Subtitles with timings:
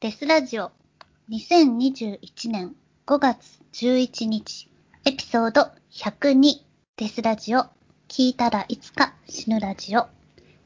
[0.00, 0.70] デスラジオ
[1.28, 4.70] 2021年5月11日
[5.04, 6.60] エピソード102
[6.96, 7.64] デスラジオ
[8.06, 10.06] 聞いたらいつか死ぬラジオ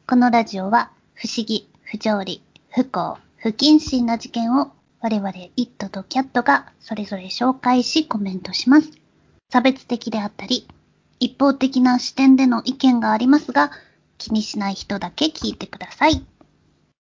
[0.06, 8.90] このラジオは不思議、不条理、不幸、不謹慎な事件を我々イットとキャットがそれぞれ紹介しコメントします。
[9.48, 10.68] 差別的であったり
[11.20, 13.70] 一方的な視点での意見がありますが
[14.18, 16.22] 気にしない人だけ聞いてください。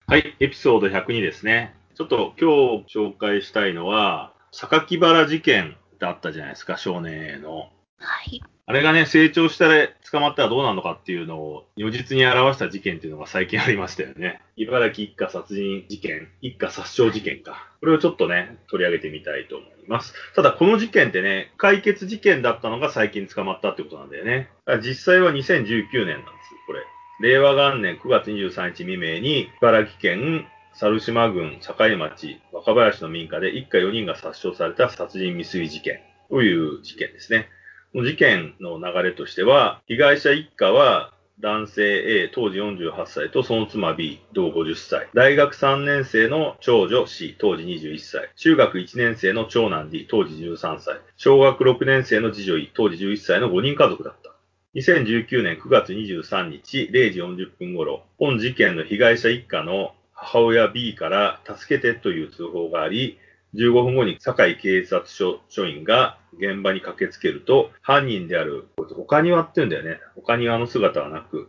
[0.08, 1.72] はい、エピソード102ですね。
[1.96, 7.70] ちょっと今日紹介したいのは、榊原事件ってあったじゃないですか、少年への。
[7.98, 8.42] はい。
[8.66, 14.42] あれがね、成長したら捕まったらどうなるのかっていうのを如実に表した事件っていうのが最近ありましたよね。
[14.56, 17.66] 茨城一家殺人事件、一家殺傷事件か。
[17.80, 20.12] これをちょっとね、取り上げてみたいと思います。
[20.34, 24.50] ただこの事件ってね、解決事件だったのが最近捕まったってことなんだよね。
[24.82, 26.80] 実際は2019年なんです、これ。
[27.20, 30.46] 令和元年9月23日未明に、茨城県
[30.78, 37.48] 猿島郡境町若林の民家で一家4人が殺傷された殺人未遂事件という事件ですね。
[37.94, 54.34] この事件の流れとしては、被害者一家は男性 A 当時48歳とその妻 B 同50歳、大学3年生の長女 C 当時21歳、中学1年生の長男 D 当時13歳、小学6年生の次女 E 当時11歳の5人家族だった。
[54.74, 63.18] 2019年9月23日0時40分頃、本事件の被害者一家の母親 B から助けてという通報があり、
[63.54, 70.00] 15分後に堺警察署署員が現場に駆けつけると、犯人である、こいつ岡庭って言うんだよね。
[70.16, 71.48] 岡庭の姿はなく、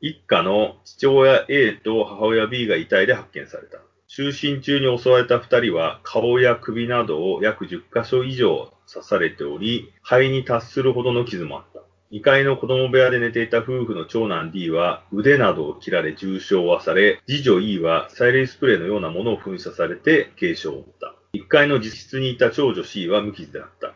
[0.00, 3.78] 一家の父親 A と母親 B が遺体で発見された。
[4.08, 11.85] 就寝中に襲われた二人は顔や首などを約10箇所以上刺されており、肺に達するほどの傷もあった。
[12.12, 21.16] 2階の子供部屋で寝ていた夫婦の長男 D は腕などを切られ重傷はされ、次女 E は催涙スプレーのようなものを噴射されて軽傷を負った。
[21.34, 23.94] 1階の自室にいた長女 C は無傷であった。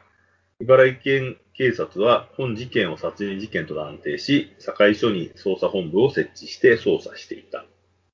[0.60, 7.64] 茨城県警察は本事件を殺人事件と断定し、堺署に捜査本部を設置して捜査していた。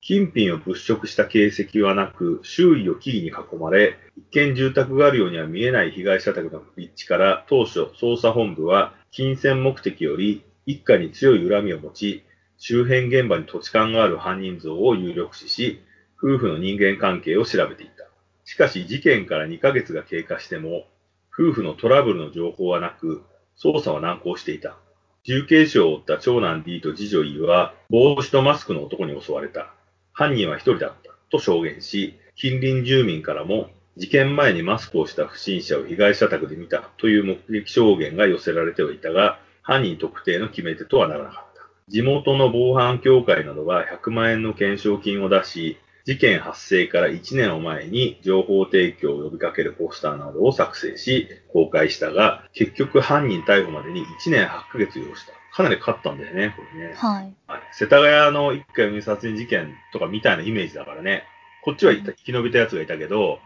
[0.01, 12.23] 金品を物色した形跡はなく、周囲を木々に囲まれ、一見住宅があるようには見えない被害者宅の立地から当初捜査本部は金銭目的より一家に強い恨みを持ち、
[12.57, 15.81] 周辺現場に土地勘がある犯人像を有力視し、
[16.17, 18.07] 夫婦の人間関係を調べていた。
[18.45, 20.85] しかし事件から2ヶ月が経過しても、
[21.31, 23.23] 夫婦のトラブルの情報はなく、
[23.61, 24.77] 捜査は難航していた。
[25.23, 29.73] 重軽傷を負った長男 D と次女 E は、帽子とマスクの男に襲われた。
[30.17, 41.61] 犯人は一人だったと証言し、近隣住民からも事件前にマスクをした不審者を被害者宅で見たという目撃証言が寄せられてはいたが、犯人特定の決め手とはならなかった。
[41.87, 55.33] 地元の防犯協会などが100万円の懸賞金を出し、事件発生から1年を前に情報提供を呼びかけるポスターなどを作成し、公開したが、結局犯人逮捕までに1年8ヶ月要した。
[55.57, 56.93] かなりかかったんだよね、これね。
[56.95, 57.33] はい。
[57.71, 61.23] 世田谷の一家4殺人事件とかみたいなイメージだからね。
[61.63, 63.39] こっちは生き延びたやつがいたけど、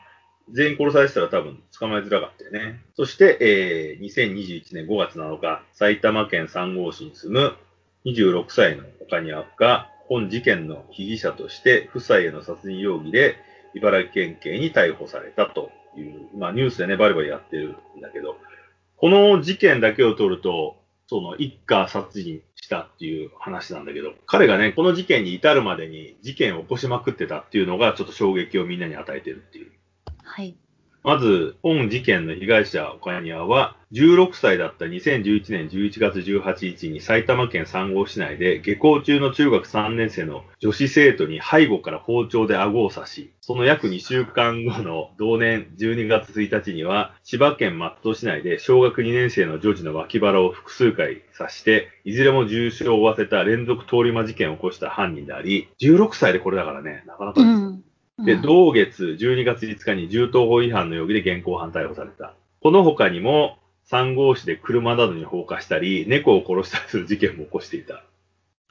[0.51, 2.81] 全員殺されてたら多分捕まえづらかったよね。
[2.97, 7.55] そして、えー、2021年5月7日、埼玉県三郷市に住む
[8.03, 13.37] 26歳の岡庭が本事件の被疑者として夫妻への殺人容疑で
[13.73, 18.35] 茨城県警に逮捕されたという、まあニュースでね、バリバリやってるんだけど、
[18.97, 20.80] この事件だけを取ると、
[21.11, 29.73] その一家殺人したっていう話なんだけど、彼がね、この事件に至るまでに事件を起こしまくってたっていうのがちょっと衝撃をみんなに与えてるっていう。
[30.23, 30.55] はい。
[31.03, 57.70] まず、本事件の被害者、岡庭は、16歳だった2011年11月18日に埼玉県三郷市内で下校中の中学3年生の女子生徒に背後から包丁で顎を刺し、その約2週間後の同年12月1日には、千葉県松戸市内で小学2年生の女児の脇腹を複数回刺して、いずれも重傷を負わせた連続通り魔事件を起こした犯人であり、16歳でこれだからね、なかなかうん。
[58.25, 62.33] で、うん同月12月5日に銃刀法違反の容疑で現行犯逮捕された。
[62.61, 68.03] この他にも、三号市で車などに放火したり、猫を殺したりする事件も起こしていた。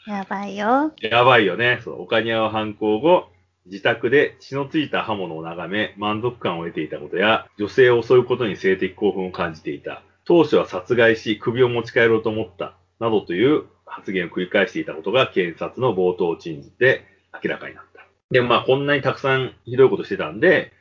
[0.07, 0.93] やばいよ。
[1.03, 1.81] やばいよね。
[1.85, 3.29] そう、岡庭は犯行後、
[3.67, 10.03] 自宅で血のついた刃物を眺め、満足感を得ていたことや、女性を襲うことに性的興奮を感じていた。
[10.25, 12.75] 当初は殺害し、首を持ち帰ろうと思った。
[12.99, 17.05] などという発言を繰り返していたことが、検察の冒頭陳述で
[17.43, 17.90] 明らかになった。
[18.31, 20.73] で、まあ、こんなにたくさんひどいことしてたんで、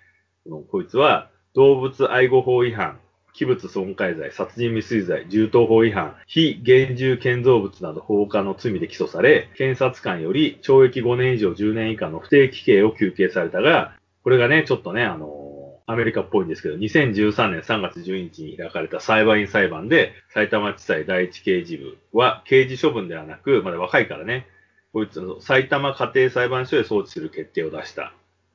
[0.72, 3.00] こいつは、動物愛護法違反、
[3.34, 13.94] 器物損壊罪、殺人未遂罪、銃刀法違反、非現住建造物など放火の罪で起訴され、検察官より懲役5年以上10年以下の不定期刑を求刑されたが、
[14.24, 24.46] これがね、ちょっとね、あの、アメリカっぽいんですけど、2013年3月12日に開かれた裁判員裁判で、埼玉地裁第一刑事部は刑事処分ではなく、まだ若いからね、
[24.92, 28.14] こいつの埼玉家庭裁判所へ送致する決定を出した。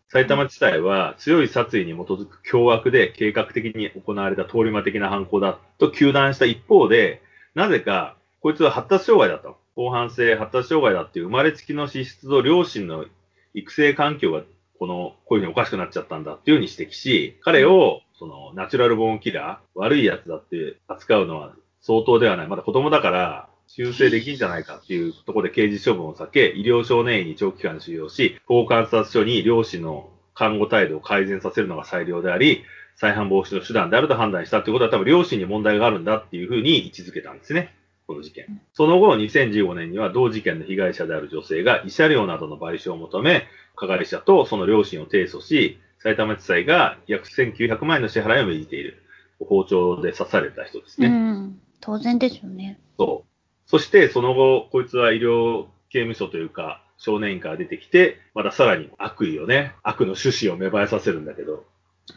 [0.08, 7.22] 埼玉地裁は強い殺意に基づく凶悪で計画的に行われた通り魔的な犯行だと糾弾した一方で、
[7.54, 9.56] なぜか、こいつは発達障害だと。
[9.76, 13.06] 後半性発達障害だっていう生まれつきの資質と両親の
[13.54, 14.42] 育成環境が
[14.78, 22.48] この、こういうふうにおかしくなっちゃったんだっていうふうに指摘し、彼を、その、ナチュラルボーンキラー、悪いやつだって扱うのは相当ではない。
[22.48, 32.62] まだ子供だから、修正できんじゃないかっていうところで刑事処分を避け、医療少年院に長期間収容し、法観察所に両親の看護態度を改善させるのが最良であり、
[32.94, 37.75] 再犯防止の手段であると判断したっていうことは多分両親に問題があるんだっていうふうに位置づけたんですね。
[38.06, 38.61] この事件。
[38.75, 43.44] その後、2015年には同事件の被害者である女性が慰謝料などの賠償を求め、
[43.75, 49.00] 加害者とその両親を提訴し、埼玉地裁が約1900万円の支払いを命じている。
[49.41, 51.09] 包丁で刺された人ですね。
[51.09, 51.61] うん。
[51.81, 52.79] 当然ですよね。
[52.97, 53.33] そう。
[53.66, 61.64] そして、その後、こいつは医療刑務所というか、少年院から出てきて、またさらに悪意をね、悪の趣旨を芽生えさせるんだけど、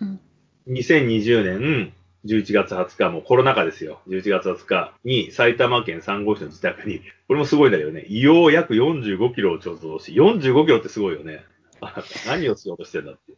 [0.02, 0.20] うん。
[0.68, 1.94] 2020年
[2.26, 4.02] 11月20日、もうコロナ禍ですよ。
[4.08, 11.44] 11月20日に埼玉県三郷市の自宅に、これもすごいんだけどね、硫黄約45キロを貯蔵し、45キロってすごいよね。
[11.80, 13.34] あ 何をしようとしてんだって。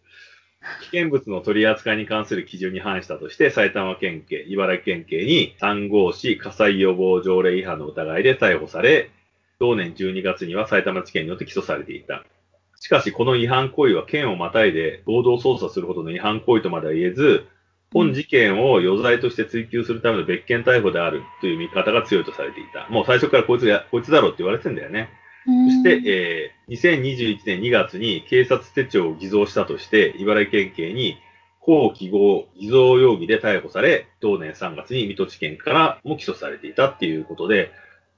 [0.82, 9.10] 危険物の取り扱いに関する基準に反したとして、埼玉県警、茨城県警に三郷市火災予防条例違反の疑いで逮捕され、
[9.60, 12.24] 同年12月には埼玉地検によって起訴されていた。
[12.80, 17.46] しかし、この違反行為は県をまたいで合同捜査するほどの違反行為とまでは言えず、
[17.92, 22.88] 本事件を余罪として追及するための別件逮捕であるという見方が強いとされていた。
[22.90, 25.10] もう最初からこいつが、こいつだろうって言われてんだよね。
[25.46, 31.18] そして、えー2021年2月に警察手帳を偽造したとして、茨城県警に
[31.60, 37.72] 後記号偽造容疑で逮捕され、同年3月に水戸地検からも起訴されていたっていうことで、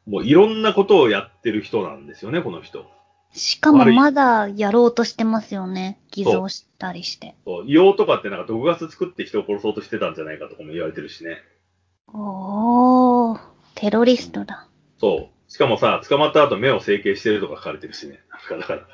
[0.05, 2.85] もういろんなことをやってる人なんですよね、この人。
[3.33, 6.01] しかもまだやろうとしてますよね。
[6.11, 7.35] 偽造したりして。
[7.45, 11.37] そう硫黄とかってなんか毒ガス作って人を殺そうとしてたんじゃないかとかも言われてるしね。
[12.13, 13.39] おー、
[13.75, 14.67] テロリストだ。
[14.99, 15.40] そう。
[15.51, 18.21] しかもさ、捕まった後目を整形してるとか書かれてるしね。
[18.49, 18.87] だから、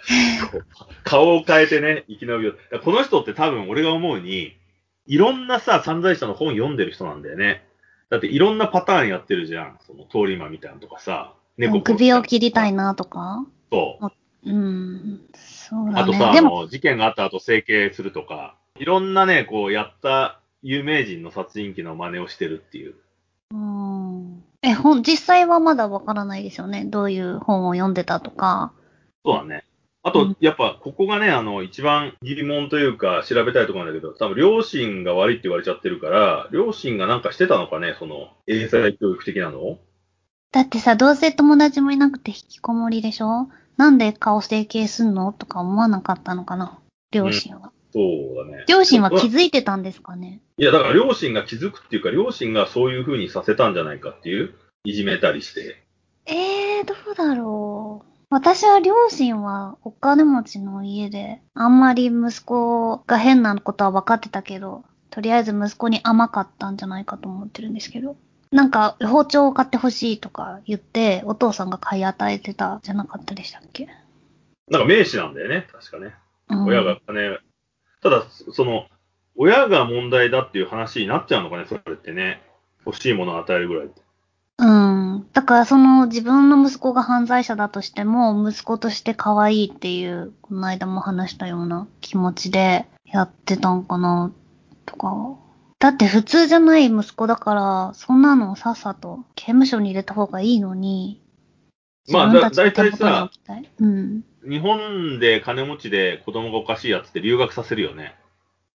[1.04, 2.80] 顔を変えてね、生き延びよう。
[2.80, 4.58] この人って多分俺が思うに、
[5.06, 7.64] いろんなさ、犯罪者の本読んでる人なんだよね。
[8.10, 9.78] だっていろんなパターンやってるじゃん。
[9.86, 11.36] その通り魔みたいなのとかさ。
[11.58, 12.86] 猫殺首を切りたいな。
[12.86, 13.46] なとか？
[13.72, 14.50] そう。
[14.50, 15.22] うん。
[15.36, 16.34] そうだあとさ、。
[16.72, 22.96] 事件があった後整形するとか、いろんなね、こう、やった有名人の殺人鬼の真似をしてるっていう。
[23.52, 23.87] うん。
[24.68, 26.86] え、本、実際はまだわからないですよね？
[26.86, 28.74] どういう本を読んでたとか。
[29.26, 29.64] そうだね。
[30.04, 39.60] あとうん、やっぱ、ここがね、あの、一番疑問というか、調べたいところなんだけど、多分、両親が悪いって言われちゃってるから、両親がなんかしてたのかね、その、英才教育的なの？
[39.60, 39.80] を
[40.52, 43.50] だってさ、どうせ友達もいなくて引きこもりでしょ？
[43.76, 45.34] なんで顔整形すんの？
[45.34, 46.80] とか思わなかったのかな？
[47.12, 47.72] 両親は。
[47.98, 48.66] そうだね。
[48.68, 50.40] 両親は気いづいてたんですかね？
[50.58, 54.54] いや、だから、両親が気づくっていうか、両親がそういう風にさせたんじゃないかっていう、
[54.84, 55.84] いじめたりして。
[56.28, 58.14] えー、どうだろう。
[58.30, 68.16] 私は両親はお金持ちの家で、あんまり息子が変なことは分かってたけど、とりあえず息子に甘かったんじゃないかと思ってるんですけど。
[68.52, 73.88] なんか、包丁を買ってほしいとか言って、お父さんが買い与えてたじゃなかったでしたっけ、
[74.70, 76.14] なんか名士なんだよね、確かね。
[76.50, 77.40] うん、親が金、
[78.02, 78.88] ただ、その、
[79.36, 82.42] 親が問題だっていう話になっちゃうのかね、それってね。
[82.86, 84.02] 欲しいものを与えるぐらいって。
[84.60, 85.28] うん。
[85.34, 94.32] だからその自分の息子が犯罪者だとしても、息子として可愛いっていう、この間も話したような気持ちでやってたんかな、
[94.86, 95.36] とか。
[95.80, 101.22] だって普通じゃない息子だから、そんなのをさっさと刑務所に入れた方がいいのに。
[102.10, 103.30] まあだだいたいさ
[103.80, 104.24] うん。
[104.48, 108.16] 日本で金持ちで子供がおかしいやつって留学させるよね。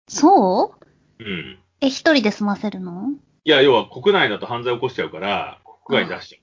[0.08, 0.76] そ
[1.20, 1.24] う？
[1.24, 1.60] うん。
[1.80, 3.12] え、一人で済ませるの？
[3.46, 6.42] いや、要は国内だと犯罪起こしちゃうから、国外に出しちゃう。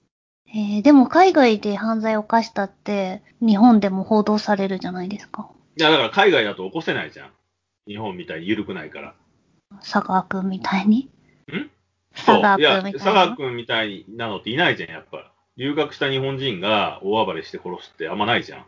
[0.50, 5.50] えーでも海外で犯罪を犯したって、日本でも報道されるじゃないですか。
[5.76, 7.30] いや、だから海外だと起こせないじゃん。
[7.86, 9.14] 日本みたいに緩くないから。
[9.80, 11.10] 佐川くんみたいに？
[11.52, 11.70] ん？
[12.14, 12.40] 佐。
[12.40, 12.92] 川くんみたいな。
[12.92, 15.30] 佐川くんみたいなのっていないじゃん、やっぱ。
[15.58, 18.64] 留学した日本人が大暴れして殺すってあんまないじゃん。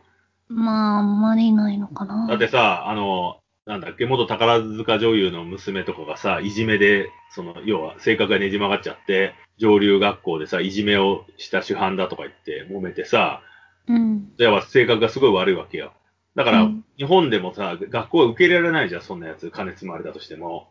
[0.50, 2.26] まあ、あんまりないのかな。
[2.26, 13.42] だってさ、あの、なんだっけ、元宝塚女優の娘とかがさ、いじめで、その、要は性格がねじ曲がっちゃって、上流学校でさ、いじめをした主犯だとか言って揉めてさ、
[13.86, 14.32] うん。
[14.38, 15.92] 要は性格がすごい悪いわけよ。
[16.34, 19.50] だから、うん日本でもさ、学校は受け入れられないじゃん、そんなやつ。
[19.50, 20.68] 金積まれたとしても。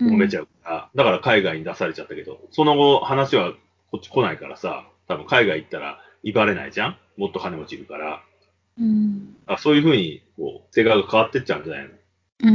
[0.00, 0.90] 揉めちゃうから。
[0.94, 3.52] だから海外に出されちゃったけど、その後話は
[3.90, 8.22] こっち来ないからさ、多分海外行ったら威張れないじゃんもっと金持ちいるから。
[8.80, 9.36] うん。
[9.46, 11.90] あそういうふうに、こう、性格が変わってっちゃうんじゃないの？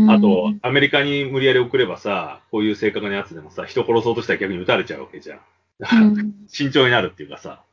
[0.04, 0.12] うん。
[0.12, 5.40] あと、アメリカに無理やり送ればさ、こういう性格のやつでもさ、人殺そうとしたら逆に撃たれちゃうわけじゃん。
[5.80, 7.64] だから、うん 慎重になるっていうかさ、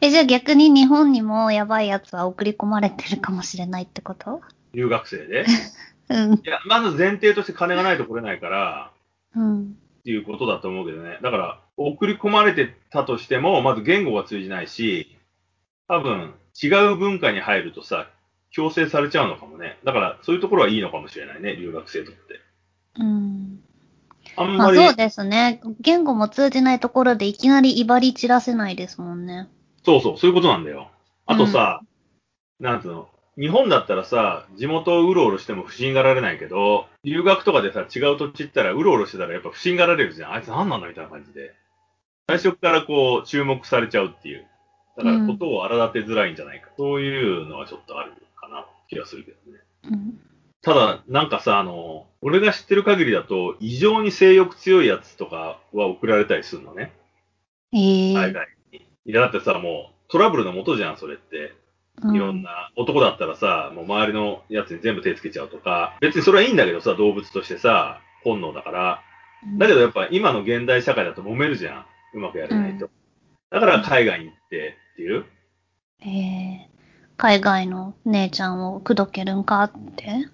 [0.00, 4.40] え、じゃあ逆に日本にもやばいやつは送り込まれてるかもしれないってこと？
[4.72, 5.44] 留学生で？
[6.08, 6.34] うん。
[6.34, 8.90] いや、まず前提として金がないと来れないから、
[9.34, 9.62] うん。
[9.64, 11.18] っていうことだと思うけどね。
[11.20, 15.14] だから、送り込まれてたとしても、まず言語が通じないし、
[15.88, 16.32] 多分、
[16.62, 18.08] 違う文化に入るとさ、
[18.50, 19.78] 強制されちゃうのかもね。
[19.84, 22.40] だから、そういうところはいいのかもしれないね、留学生とって。
[22.98, 23.60] うん。
[24.36, 25.60] あんまり、まあそうですね。
[25.80, 29.48] 言語も通じないところでいきなり威張り散らせないですもんね。
[29.84, 30.90] そうそう、そういうことなんだよ。
[31.26, 31.80] あとさ、
[32.58, 33.08] なんつうの、
[33.38, 40.32] 日本だったらさ、地元をうろうろしても不審がられないけど、留学とかでさ、違う土地行ったらうろうろしてたらやっぱ不審がられるじゃん。
[40.32, 41.54] あいつ何なんだみたいな感じで。
[42.28, 44.46] 最初からこう、注目されちゃうっていう。
[44.96, 46.70] だから、ことを荒立てづらいんじゃないか。
[46.76, 49.58] そういうのはちょっとあるかな、気がするけどね。
[49.84, 50.20] うん。
[50.62, 56.92] ただ、なんかさ、あの、俺が知ってる限りだと、異常に性欲強いやつとかは送られたりするのね。
[57.72, 58.78] ええ海外に。
[58.78, 61.52] いや、だってさ、もう、トラブルの元じゃん、それって。
[62.12, 69.00] いろんな、男だったらさ、もう周りのやつに全部手つけちゃうとか、別にそれはいいんだけどさ、動物としてさ、本能だから。
[69.00, 71.86] うんだけどやっぱ今の現代社会だと揉めるじゃん。
[72.14, 72.86] うまくやれないと。
[72.86, 72.90] う
[73.50, 75.26] だから海外に行ってっていう？
[76.00, 76.70] ええ
[77.18, 80.26] 海外の姉ちゃんを口説けるんかって？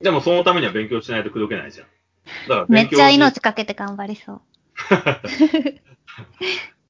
[0.00, 1.86] でもそのためには勉強しないと口説けないじゃん。
[2.48, 4.40] だからめっちゃ命かけて頑張りそう。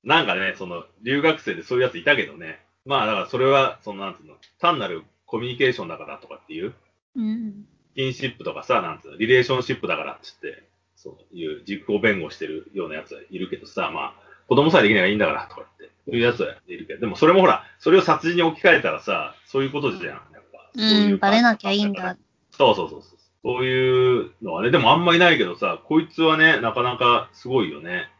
[0.04, 2.60] なんかね、その、留学生でそういうやついたけどね。
[2.86, 6.74] まあだからそれは、そのなんつうの、単なるコミュニケーションだからとかっていう。
[7.16, 7.66] うん。
[7.92, 10.62] スキンシップとかさ、なんつうの、リレーションシップだからっつって、
[10.96, 20.20] そういう実行弁護してるようなやつはいるけどさ、まあ、子供さえできないからいいんだからとかって、そういうやつはいるけど、でもそれもほら、それを殺人に置き換えたらさ、そういうことじゃん、やっ
[20.52, 20.70] ぱ。
[20.74, 22.16] そうん、バレなきゃいいんだ。
[22.50, 23.18] そうそうそうそう。
[23.44, 28.10] そういうのはね、でもあんまいないけどさ、こいつはね、なかなかすごいよね。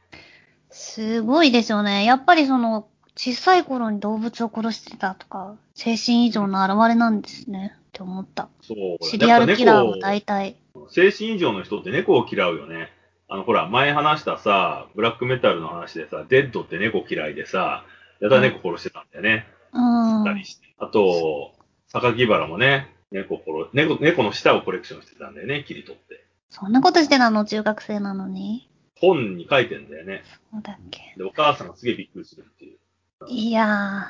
[0.70, 2.04] すごいですよね。
[2.04, 7.75] やっぱりその、小さい頃に動物を殺してたとか、精神異常の現れなんですね。
[7.75, 8.49] って思った。
[8.62, 9.04] そう。
[9.04, 10.56] シリアルキラーは大体。
[10.75, 12.92] 猫精神異常の人って猫を嫌うよね。
[13.28, 17.85] あの、ほら、前話したさ、ブラックメタルの話でさ、デッドって猫嫌いでさ、
[18.20, 19.47] やたら猫殺してたんだよね。
[19.73, 20.25] うん。
[20.25, 20.66] たりして。
[20.78, 21.52] あと、
[21.92, 26.25] 榊原もね、猫殺、猫、猫の舌をコレクションしてたんだよね、切り取って。
[26.50, 27.44] そんなことしてたの？
[27.44, 28.70] 中学生なのに。
[28.97, 30.23] 本に書いてんだよね。
[30.50, 31.14] そうだっけ。
[31.16, 32.78] で、お母さんがすげえびっくりするっていう。
[33.28, 34.06] いや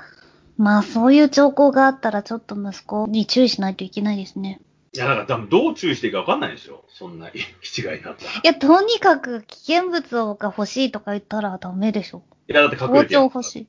[0.58, 4.60] ー、まあそういう兆候があったらちょっと息子に注意しないといけないですね。
[4.98, 6.84] いや、だから多分どう注意していいか分かんないでしょ。
[6.88, 7.30] そんな、
[7.62, 8.32] 気違いになったら。
[8.32, 12.22] いいや、とにかく危険物が欲しいとか言ったらダメでしょ。
[12.48, 13.68] や、だって隠包れてやる丁欲しい。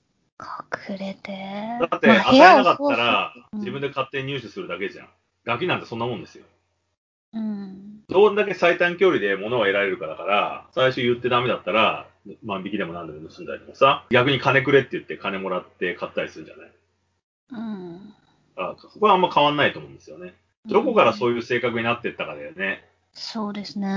[0.90, 1.32] 隠れて。
[1.82, 5.10] だって、まあ与えなかったら、自分で勝手に入手するだけじゃん。
[5.46, 6.46] ガキなんてそんなもんですよ。
[7.34, 8.04] うん。
[8.10, 12.08] どんだけ最短距離で物が得られるかだから、最初言ってダメだったら、
[12.44, 16.72] 万引きでも何でも盗んだりとかさ、逆に金くれって言って金もらって買ったりするんじゃない
[17.52, 18.14] うん。
[18.56, 20.36] あそこはあんま変わんないと思うんですよね。
[20.66, 21.42] どこからそういう。
[21.42, 22.86] 性格になっていったかだよね。
[23.14, 23.88] そうですね。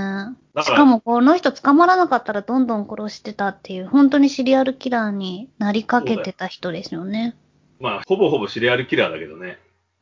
[0.61, 7.35] しかもこの人捕まらなかったらどんどん殺してたっていう、本当にシリアルキラーになりかけてた人ですよね。
[7.79, 9.59] まあ、ほぼほぼシリアルキラーだけどね。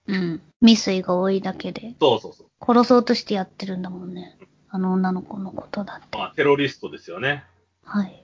[0.08, 0.42] うん。
[0.62, 1.96] 未遂が多いだけで。
[2.00, 2.48] そうそうそう。
[2.66, 4.38] 殺そうとしてやってるんだもんね。
[4.70, 6.18] あの女の子のことだって。
[6.18, 7.44] まあ、テロリストですよね。
[7.84, 8.24] はい。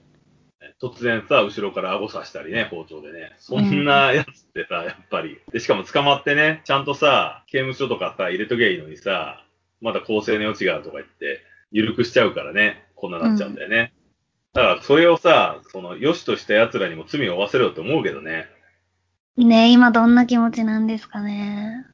[0.80, 3.32] 突然さ、後ろから顎刺したりね、包丁でね。
[3.38, 5.38] そんなやつってさ、やっぱり。
[5.52, 9.44] で、しかも捕まってね、ちゃんとさ、刑務所とかさ、入れときゃいいのにさ、
[9.80, 13.92] まだ公正の余地があるとか言って、緩くしちゃうからね、こんななっちゃうんだよね。
[14.52, 18.46] だから、それをさ、その、良しとした奴らにも罪を負わせろよって思うけどね。
[19.36, 21.86] ねえ、今どんな気持ちなんですかね。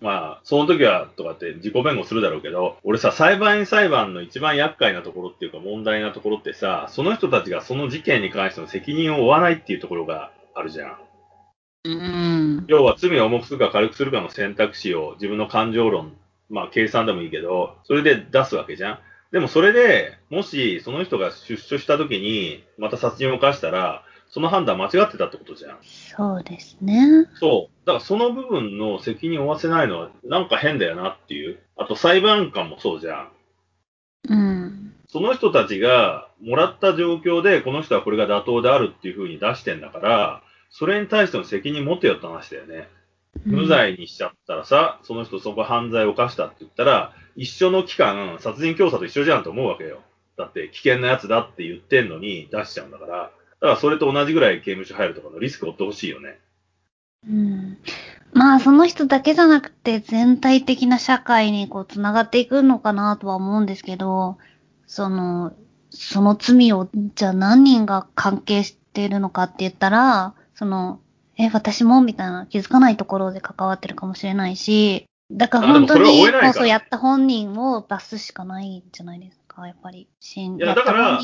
[0.00, 10.96] まあ、その時は、とかって自己弁護するだろうけど、俺さ、裁判員裁判の一番厄介なところっていうか問題なところってさ、その人たちがその事件に関しての責任を負わないっていうところがあるじゃん。
[11.84, 12.64] うん。
[12.68, 16.16] 要は罪を重くするか軽くするかの選択肢を自分の感情論、
[16.48, 18.98] まあ計算でもいいけど、それで出すわけじゃん。
[19.32, 25.78] でもそれで、もしその人が出所した時に、また殺人を犯したら、その判断間違ってたってことじゃん。
[25.82, 27.26] そうですね。
[27.34, 27.86] そう。
[27.86, 31.58] だからその部分の責任を負わせないのはなんか変だよなっていう。
[31.76, 33.28] あと裁判官もそうじゃん。
[34.28, 34.94] うん。
[35.08, 42.88] その人たちがもらった状況でこの人はこれが妥当であるっていう風に出してんだから、それに対しての責任持てよって話だよね。
[43.44, 50.00] 無罪にしちゃったらさ、その人そこ犯罪を犯したって言ったら、一緒の期間、殺人教唆と一緒じゃんと思うわけよ。
[50.36, 53.30] だって危険なやつだって言ってんのに出しちゃうんだから。
[53.60, 56.38] だからそれと同じぐらい刑務所入るとかのリスクを負ってほしいよね。
[57.26, 57.78] うん。
[58.32, 64.38] まあ、その人だけじゃなくて、全体的な社会にこう、つながっていくのかなとは思うんですけど、
[64.86, 65.52] その、
[65.90, 71.00] その罪を、じゃあ何人が関係しているのかって言ったら、その、
[71.36, 80.08] え、私もみたいな気づかないところで関わってるかもしれないし、だから本当にこそやった本人を出すしかないんじゃないですか、やっぱり。
[80.34, 81.20] いやだから。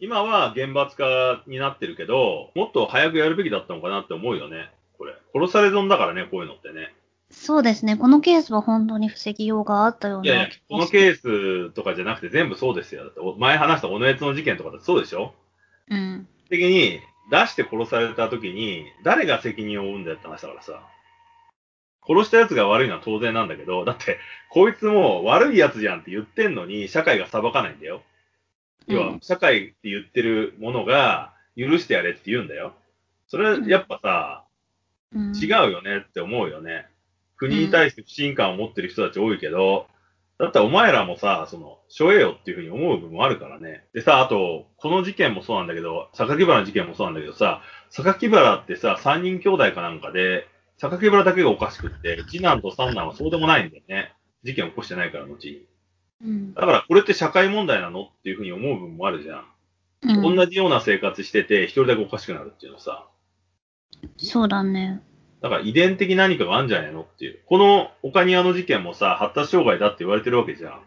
[0.00, 4.70] 今は厳罰化になってるけど、もっと早くやるべきだったのかなって思うよね。
[4.98, 5.14] これ。
[5.34, 6.94] 殺され損だからね、こういうのってね。
[7.30, 7.96] そうですね。
[7.96, 10.24] このケースは本当に防ぎようがあったような。
[10.24, 13.04] いやいや、このケースとかじゃなくて全部そうですよ。
[13.04, 15.34] だってお前話した小野悦の事件とかだってそうでしょ？
[15.88, 16.26] うん。
[16.48, 16.98] 的に
[17.30, 20.82] 出して殺された時に誰が責任を負うんだよって話だからさ。
[22.02, 28.02] 殺した奴が悪いのは当然なんだけど、だって、こいつも悪い奴じゃんって言ってんのに、社会が裁かないんだよ。
[28.90, 32.74] 要はうん、社会って言ってるものが、許してやれって言うんだよ。
[33.28, 34.44] それ、やっぱさ、
[35.14, 36.86] うん、違うよねって思うよね。
[37.36, 39.86] 国に対して不信感を持ってる人たち多いけど、
[40.38, 43.84] だったらお前らもさ、その、しょえよっていうふうに思う部分もあるからね。
[43.92, 50.46] でさ、あと、この事件もそうなんだけど、榊原の事件もそうなんだけどさ、榊原ってさ、三人兄弟かなんかで、
[50.78, 54.14] 榊原だけがおかしくって、次男と三男はそうでもないんだよね。
[54.42, 55.66] 事件を起こしてないから、後に。
[56.24, 56.54] うん。
[56.54, 59.44] だから、これって社会問題なのっていうふうに思う部分もあるじゃん。
[60.02, 63.06] うん、同じような生活してて、一人だけおかしくなるっていうのさ。
[64.16, 65.02] そうだね。
[65.42, 67.40] だから遺伝的何かがあるんじゃないのっていう。
[67.46, 70.82] この岡庭の事件もさ、発達障害だって言われてるわけじゃん。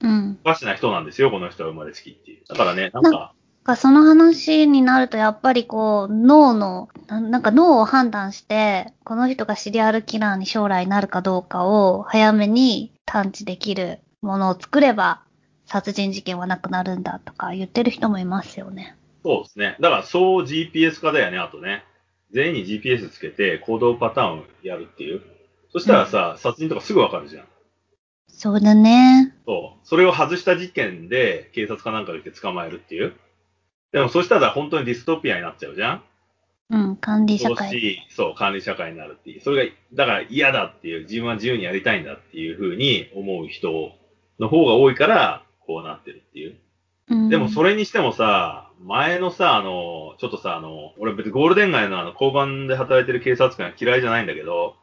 [0.00, 0.38] うん。
[0.44, 2.44] おかしな人なんですよ、この人は生まれつきっていう。
[2.48, 3.32] だからね、なんか、
[3.66, 15.22] かその話になるとやっぱりこう脳のななんか脳を判断してこの人がシリアルキラーに将来なるかどうかを早めに探知できるものを作れば
[15.64, 18.96] 殺人事件はなくなるんだとか言ってる人もいますよね。
[19.24, 19.76] そうですね。
[19.80, 21.84] だから、そう GPS 化だよね、あとね。
[22.32, 25.22] 全員に GPS つけて行動パターンをやるっていう。
[25.72, 27.46] そしたらさ、殺人とかすぐわかるじゃん。
[28.28, 29.34] そうだね。
[29.46, 29.86] そう。
[29.86, 33.14] それを外した事件で警察かなんかが来て捕まえるっていう。
[33.92, 36.02] でも、そしたら本当にディストピアになっちゃうじゃん
[36.68, 37.70] うん、管理社そう会。
[37.70, 39.40] し、そう、管理社会になるっていう。
[39.40, 43.92] それが、だから嫌だっていう、自分は自由にやりたいんだっていうふうに思う人
[44.38, 46.56] の方が多いから、こうなってるっていう。
[47.08, 54.76] うん、でもそれにしてもさ、前のさ、あの、ちょっとさ、あの、俺別にゴールデン街のあの、交番で働いてる警察官が嫌いじゃないんだけど、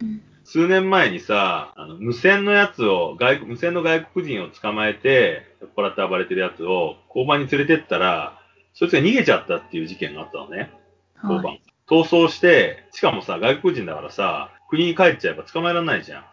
[0.00, 8.38] うん数年前にさ、あの、無線のやつを、外国、無線の外国人を捕まえて、酔っ払って暴れてるやつを交番に連れてったら、
[8.72, 10.70] そいつが逃げちゃったっていう事件があったのね。
[11.16, 11.44] 交番。
[11.46, 11.62] はい。
[11.88, 16.24] 逃走して、しかもさ、外国人だからさ、国に帰っちゃえば捕まえられないじゃん。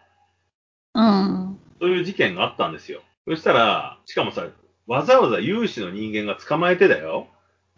[0.94, 1.43] うん。
[1.84, 3.02] そういう事件があったんですよ。
[3.28, 4.46] そしたら、しかもさ、
[4.86, 7.26] わざわざ有志の人間が捕まえてだよ。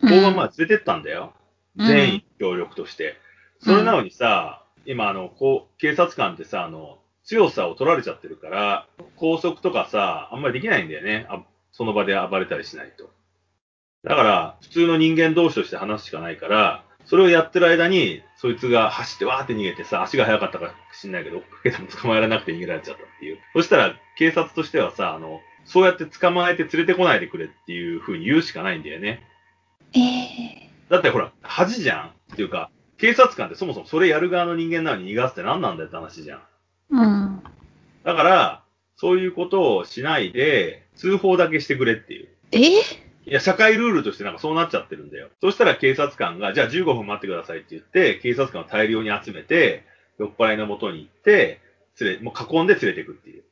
[0.00, 1.32] 交番まで連れてったんだよ。
[1.76, 3.16] うん全員協力として。
[3.60, 8.86] それなのにさ、今あの、こう、警察官ってさ、あの、強さを取られちゃってるから、
[9.18, 11.26] 拘束とかさ、あんまりできないんだよね。
[11.28, 11.42] あ
[11.72, 13.10] その場で暴れたりしないと。
[14.04, 23.38] だから、普通の人間同士として話すしかないから、それをやってる間に、そいつが走ってわーって逃げてさ、足が速かったか知んないけど、追っかけても捕まえられなくて逃げられちゃったっていう。
[23.54, 29.22] そしたら、警察としてはさ、あの、そうやって捕まえて連れてこないでくれっていう風に言うしかないんだよね。
[29.94, 36.42] ええだってほら、恥じゃんっていうか、警察官ってそもそもそれやる側の人間なのに逃がすって何なんだよって話じゃん。
[36.90, 37.42] うん。
[38.04, 38.62] だから、
[38.96, 42.28] そういうことをしないで、通報だけしてくれっていう。
[42.52, 43.05] え？
[43.26, 45.28] いや、社会ルールとしてなんかそうなっちゃってるんだよ。
[45.40, 49.84] そしたら警察官が、じゃあ15分待ってくださいって言って、警察官を大量に集めて、
[50.18, 51.60] 酔っ払いの元に行って、
[52.00, 53.42] 連れ、もう囲んで連れてくっていう。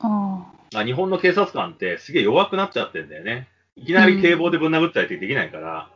[0.00, 3.48] ああ日本の警察官ってすげえ弱くなっちゃってんだよね。
[3.74, 5.90] いきなり警棒でぶん殴ったりってできないから、あ。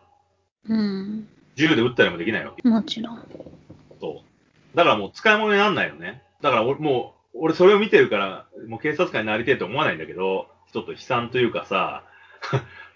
[0.68, 1.28] うん。
[1.56, 2.66] 銃で撃ったりもできないわけ。
[2.66, 3.28] もちろん。
[4.00, 4.76] そう。
[4.76, 6.22] だからもう使い物にならないよね。
[6.40, 12.04] だから俺もう、俺それを見てるから、もう警察官になりてえと思わないんだけど、ちょっと悲惨というかさ、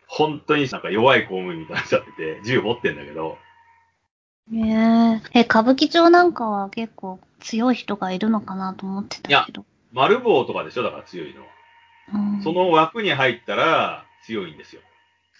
[0.08, 3.38] 本当になんか弱い公務員みたいになっちゃってて、銃持ってんだけど、
[4.52, 9.64] えええ、歌舞伎町なんかは結構強い人がいるのかなと思ってたけど。
[9.92, 10.82] 丸棒とかでしょ？
[10.82, 11.48] だから強いのは。
[12.14, 14.80] うん、その枠に入ったら強いんですよ。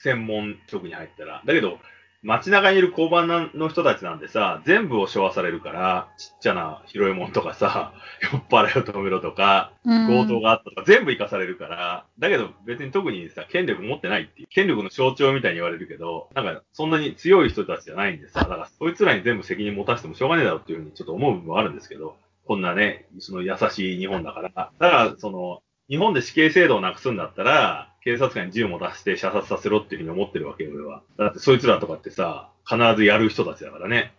[0.03, 1.43] 専門職に入ったら。
[1.45, 1.79] だけど、
[2.25, 7.93] 街中にいる交番の人たちなんでさ、全部を背負わされるから、ちっちゃな拾い物とかさ、
[8.33, 24.49] 酔っ払いを止めろとか、うん強盗があったとか、全部生かされるから、だけど別に特にさ、権力持ってないっていう、権力の象徴みたいに言われるけど、なんかそんなに強い人たちじゃないんでさ、だからそいつらに全部責任持たせてもしょうがねえだろうっていうふうにちょっと思う部分はあるんですけど、こんなね、その優しい日本だから。
[24.49, 31.03] だから、その、日本で死刑制度をなくすんだったら、警察官に銃持たせて射殺させろっていうふうに思ってるわけよ、俺は。
[31.19, 34.15] だってそいつらとかってさ、必ずやる人たちだからね。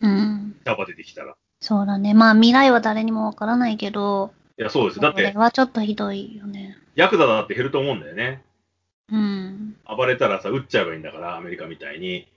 [0.00, 0.56] うん。
[0.62, 1.34] キャパ出てきたら。
[1.58, 2.12] そうだね。
[2.12, 5.00] まあ未来は誰にもわからないけど、いや、そうです。
[5.00, 6.76] だって、これはちょっとひどいよね。
[6.96, 8.42] ヤクザだって減ると思うんだよね。
[9.10, 9.74] うん。
[9.86, 12.28] 暴れたらさ、撃っちゃえばいいんだから、アメリカみたいに。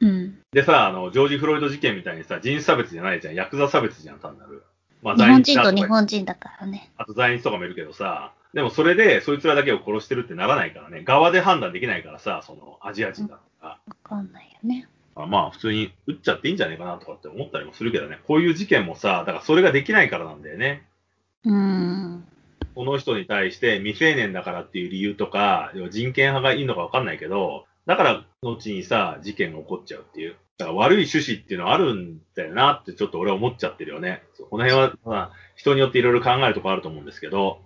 [0.00, 0.38] うん。
[0.50, 3.36] でさ、あの、ジョージ・フロイド事件みたいにさ、人種差別じゃないじゃん。
[3.36, 4.64] ヤクザ差別じゃん、単なる。
[5.02, 6.90] まあ日本人と日本人だからね。
[6.96, 11.02] あと在日とかもいるけどさ、でもそれでそいつらだけを殺してるってならないからね。
[11.04, 13.78] 側で判断できないからさ、そのアジア人だとか。
[13.86, 14.88] わかんないよね。
[15.14, 18.18] あまあ普通に撃っちゃっていいんじゃないかなとかって思ったりもするけどね。
[18.26, 20.84] こういう事件もさ、だからそれができないからなんだよね。
[21.44, 22.24] うん。
[22.74, 30.36] この人に対して未成年だからっていう理由とか、人権派がいいのかわかんないけど、だから後にさ、事件が起こっちゃうっていう。
[30.60, 34.22] だから悪い趣旨っていうのはあるんだよなってちょっと俺は思っちゃってるよね。
[34.50, 37.62] この辺は、まあ、人によっていろいろ考えるところあると思うんですけど、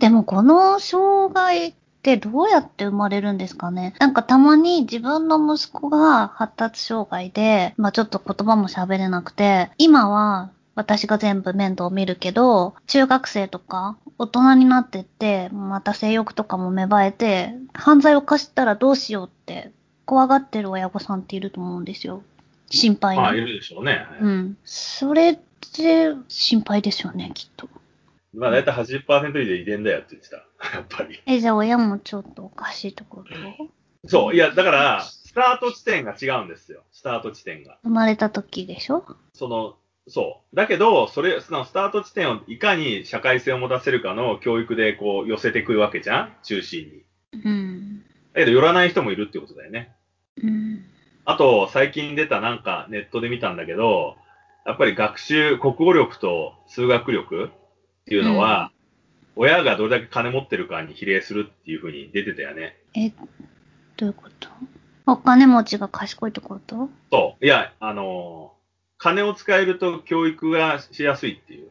[0.00, 3.94] でもこの障害ってどうやって生まれるんですかね？
[3.98, 19.72] なんかたまに自分の息子が発達障害で、まあちょっと言葉も喋れなくて、今は私が全部面倒を見るけど、中学生とか大人になってって、また性欲とかも芽生えて、犯罪を犯したらどうしようって
[20.06, 22.22] 怖がってる親御さんっていると思うんですよ。
[22.70, 23.22] 心配に。
[23.22, 24.06] まあいるでしょうね。
[24.20, 24.56] うん。
[24.64, 27.68] それって心配ですよね、きっと。
[28.34, 30.36] まあ大体80%以上遺伝だよって言ってた。
[30.76, 31.20] やっぱり。
[31.26, 33.70] え、じゃあ親もちょっとおかしいところ
[34.08, 34.34] そう。
[34.34, 36.82] いや、だから、スタート地点が違うんですよ。
[36.92, 37.78] スタート地点が。
[37.82, 39.04] 生まれた時でしょ？
[39.32, 39.76] その、
[40.08, 40.56] そう。
[40.56, 46.32] だけど、それ、そのスタート地点をいかに社会性を持たせるかの教育でこう寄せてくるわけじゃん？
[46.44, 46.86] 中心
[47.32, 47.40] に。
[47.44, 48.02] うん。
[48.32, 49.95] だけど寄らない人もいるってことだよね。
[50.42, 50.84] うん。
[51.24, 54.16] あと、最近出たなんかネットで見たんだけど、
[54.64, 57.48] やっぱり学習、国語力と数学力っ
[58.06, 58.70] ていうのは、
[59.36, 62.76] 親がどれだけ金持ってるかに比例するっていうふうに出てたよね。
[62.94, 63.10] え、
[63.96, 64.48] どういうこと？
[65.06, 66.88] お金持ちが賢いってこと？
[67.12, 67.44] そう。
[67.44, 68.56] いや、あのー
[68.98, 71.68] 金を使えると教育がしやすいっていう。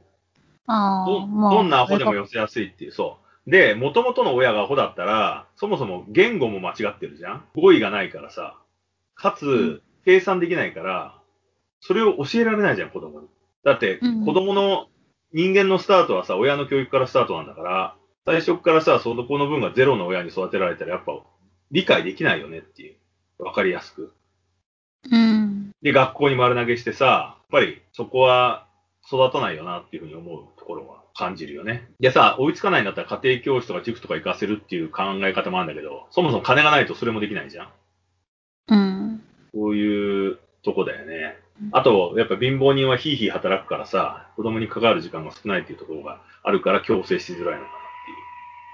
[0.68, 2.22] ああ、どんなアホでもよ。
[2.22, 3.25] 寄せやすいっていう、そう。
[3.48, 8.58] で、元々の親がアホだったら、そもそも言語も間違ってるじゃん語彙がないからさ。
[9.14, 11.20] かうつ、計算できないから、
[11.80, 13.28] それを教えられないじゃん、子供に。
[13.64, 14.88] だって、うん子供の
[15.34, 21.20] 人間のスタートはさ、親の教育からスタートなんだから、最初からさ、そこの分がゼロの親に育てられたら、やっぱ、
[21.72, 22.96] 理解できないよねっていう。
[23.38, 24.14] わかりやすく。
[25.12, 25.72] うん。
[25.82, 28.68] で、学校に丸投げしてさ、やっぱりそこは
[29.08, 31.88] 育たないよなっていうふうに思うところは感じるよね。
[32.00, 37.70] でさ、追いつかないんだったら家庭教師とか塾とか行かせるっていう考え方もあるんだけど、そもそも金がないとそれもできないじゃん。
[38.68, 39.22] うん。
[39.54, 41.38] そういうとこだよね。
[41.72, 47.78] あと、やっぱ貧乏人はひいひい働くからさ、子供に関わる時間が少ないっていうところがあるから強制しづらいのかな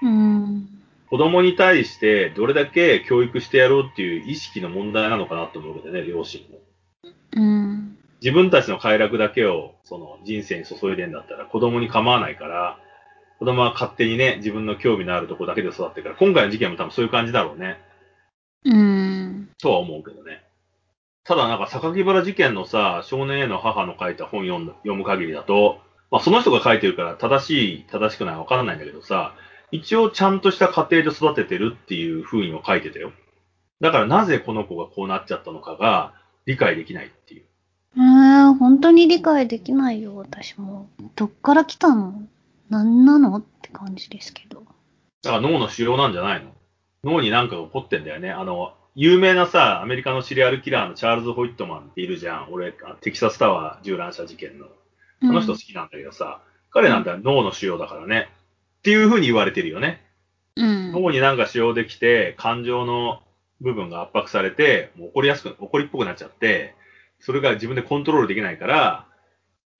[0.00, 0.10] ていう。
[0.10, 0.16] う
[0.58, 0.68] ん。
[1.08, 6.58] 子供に対してどれだけ教育してやろうっていう意識の問題なのかなと思うけどね、両親も。
[7.36, 7.98] うん。
[8.22, 12.78] 自分たちの快楽だけをその人生に注いでんだったら子供に構わないから、
[13.40, 17.80] 子供は勝手にね、自分の興味のあるとこだけで育ってるから、今回の事件も多分そういう感じだろうね。
[18.64, 19.48] うん。
[19.60, 20.44] とは思うけどね。
[21.24, 25.80] ただなんか榊原事件のさ、少年への母の書いた本読読む限りだと、
[26.12, 29.34] まあその人が書いてるから正しい、正しくないわからないんだけどさ、
[29.72, 33.10] 一応ちゃんとした家庭で育ててるっていう風にも書いてたよ。
[33.80, 36.14] だからなぜこの子がこうなっちゃったのかが
[36.46, 37.46] 理解できないっていう。
[37.96, 40.88] えー、本当に理解できないよ、私も。
[41.14, 42.22] どっから来たの？
[42.70, 43.36] 何なの？
[43.36, 44.62] って感じですけど。
[45.22, 46.52] だから脳の腫瘍なんじゃないの？
[47.04, 48.30] 脳になんかが起こってんだよね。
[48.30, 52.48] あの、有名なさ、アメリカのシリアルキラーのチャールズ・ホイットマンっているじゃん。
[52.52, 54.66] 俺、テキサスタワー銃乱射事件の。
[54.66, 54.72] うん
[55.24, 58.28] この人好きなんだけどさ、彼なんて脳の腫瘍だからね。
[58.78, 60.02] っていう風に言われてるよね。
[60.56, 60.90] うん。
[60.90, 63.22] 脳になんか腫瘍できて、感情の
[63.60, 66.74] 部分が圧迫されて、もう怒りやすく、怒りっぽくなっちゃって、
[67.22, 69.06] それが自分でコントロールできないから、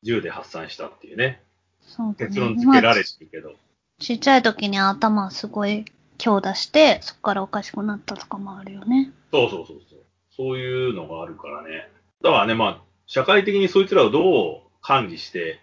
[0.02, 1.42] 銃で発散したっていうね。
[1.80, 3.52] そうだね結論付けられてるけど。
[3.98, 5.84] ちっちゃい時に頭すごい
[6.18, 9.10] 強打して、そこからおかしくなったとかもあるよね。
[9.32, 9.98] そうそうそうそう。
[10.36, 11.88] そういうのがあるからね。
[12.22, 15.58] だからね、まあ、社会的にそいつらをどう管理して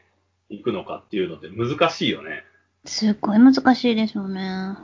[0.49, 2.43] いくのかっていうのって難しいよね。
[2.83, 4.75] すっごい難しいですよね。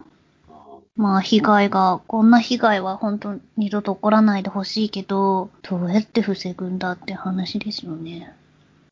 [0.95, 8.33] まあ被害が、こんな被害は本当二度と起こらないでほしいけど、どうやって防ぐんだって話ですよね。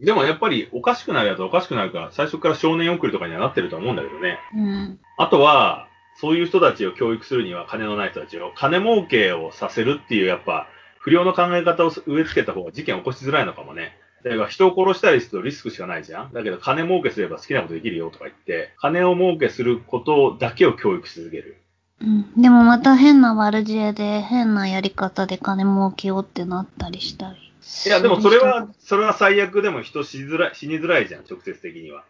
[0.01, 4.37] でもやっぱりおかしくなるやつはおかしくなるから、最初から少年送りとかにはなってると思うんだけどね。
[4.53, 4.99] うん。
[5.17, 10.67] あとは、そういう人たちを教育するには金のない人たちを、金儲けをさせるっていうやっぱ、
[10.99, 13.97] 不良の考え方を植え付けた方が事件を起こしづらいのかもね。
[14.23, 21.62] だから人を殺したりするとリスクしかないじゃんだけど金儲けすれば好きなことできるよとか言って、金を儲けすることだけを教育し続ける。
[22.03, 22.41] うん。
[22.41, 27.53] でもまた変な悪知恵で、変なやり方で金儲けようってなったりしたり。
[27.85, 32.03] いや、でもそれは、それは最悪でも人死づらい、死にづらいじゃん、直接的には。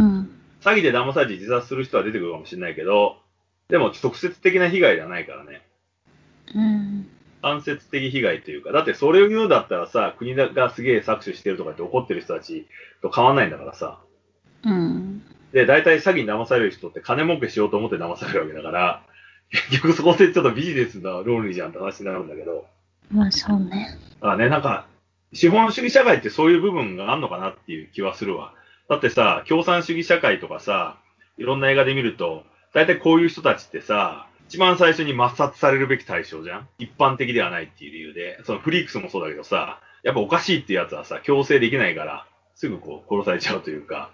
[0.00, 0.30] うん。
[0.60, 3.16] 詐欺で騙されて自殺する人は出てくるかもしれないけど、
[3.68, 5.62] でも直接的な被害ではないからね。
[6.54, 7.08] うん。
[7.42, 12.66] 間接的被害というか、だってそれを言うんだったらさ、国がすげえ搾取してるとかって怒ってる人たち
[13.02, 14.00] と変わんないんだからさ。
[14.64, 15.22] うん。
[15.52, 19.02] で、大体詐欺に騙される人って金儲けしようと思って騙されるわけだから、
[19.50, 22.66] 結局そこでちょっとビジネスの論理じゃんって話になるんだけど。
[23.10, 23.98] まあそうね。
[24.20, 24.86] あね、なんか、
[25.32, 28.52] 資本主義社会ってそういう部分があるのかなっていう気はするわ。
[28.88, 30.98] だってさ、共産主義社会とかさ、
[31.38, 36.68] いろんな映画で見ると、大体こういう人たちってさ、一番最初に抹殺されるべき対象じゃん？
[36.78, 44.10] 一般的ではないっていう理由で、そのフリークスもそうだけどさ、やっぱおかしいっていうやつはさ、強制できないから、すぐこう殺されちゃうというか、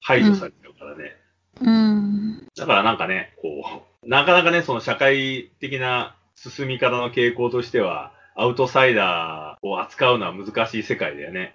[0.00, 1.16] 排除されちゃうからね。
[1.60, 2.46] うん。
[2.56, 11.54] だからなんかね、こう、なかなかね、その社会的な進み方の傾向としては、アウトサイダーを扱うのは難しい世界だよね。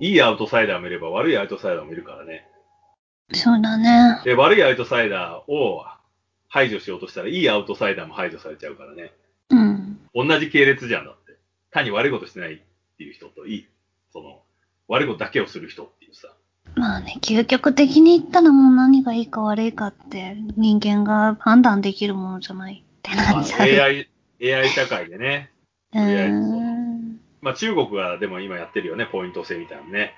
[0.00, 2.46] いいアウトサイダーもいれば悪いアウトサイダーもいるからね。
[3.32, 4.20] そうだね。
[4.24, 5.84] で、悪いアウトサイダーを
[6.48, 9.12] 排除しようとしたら、いいアウトサイダーも排除されちゃうからね。
[9.50, 10.00] うん。
[10.14, 11.36] 同じ系列じゃんだって。
[11.70, 12.58] 単に悪いことしてないっ
[12.96, 13.68] ていう人と、いい、
[14.12, 14.42] その、
[14.88, 15.92] 悪いことだけをする人。
[16.78, 23.60] まあね、究極的に言ったらもう何がいいか悪いかって人間が判断できるものじゃないってなまあっちゃう。
[23.62, 24.08] AI、
[24.42, 25.50] AI 社会でね、
[25.92, 27.20] うーん。
[27.40, 30.14] まあ中国がでも今やってるよね、ポイント制みたいなね。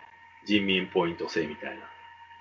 [0.46, 1.83] 人民ポイント制みたいな。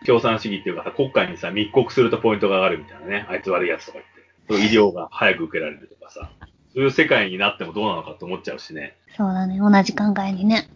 [0.05, 3.25] 共産主義っていうかさ、国家にさ、密告するとポイントが上がるみたいなね。
[3.29, 3.99] あいつ悪いやつとか
[4.47, 4.67] 言って。
[4.67, 6.29] 医療が早く受けられるとかさ。
[6.73, 8.95] そういう世界になってもどうなのかって思っちゃうしね。
[9.17, 10.69] そうだね、同じ考えにね。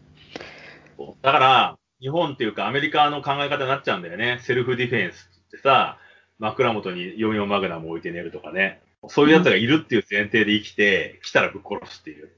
[1.22, 4.40] だから、日本っていうかアメリカの考え方になっちゃうんだよね。
[4.42, 5.98] セルフディフェンスってさ、
[6.38, 8.82] 枕元に44マグナム置いて寝るとかね。
[9.08, 12.30] そういう奴がいるっていう前提で生きて、来たらぶっ殺すっていう。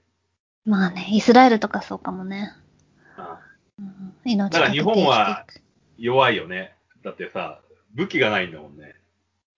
[0.66, 2.54] まあね、イスラエルとかそうかもね。
[3.18, 3.40] あ
[3.80, 5.48] うん、命だから日本は
[5.98, 6.76] 弱いよね。
[7.04, 7.60] だってさ、
[7.96, 8.94] 武器がないんだもんね。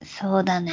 [0.04, 0.72] そうだね。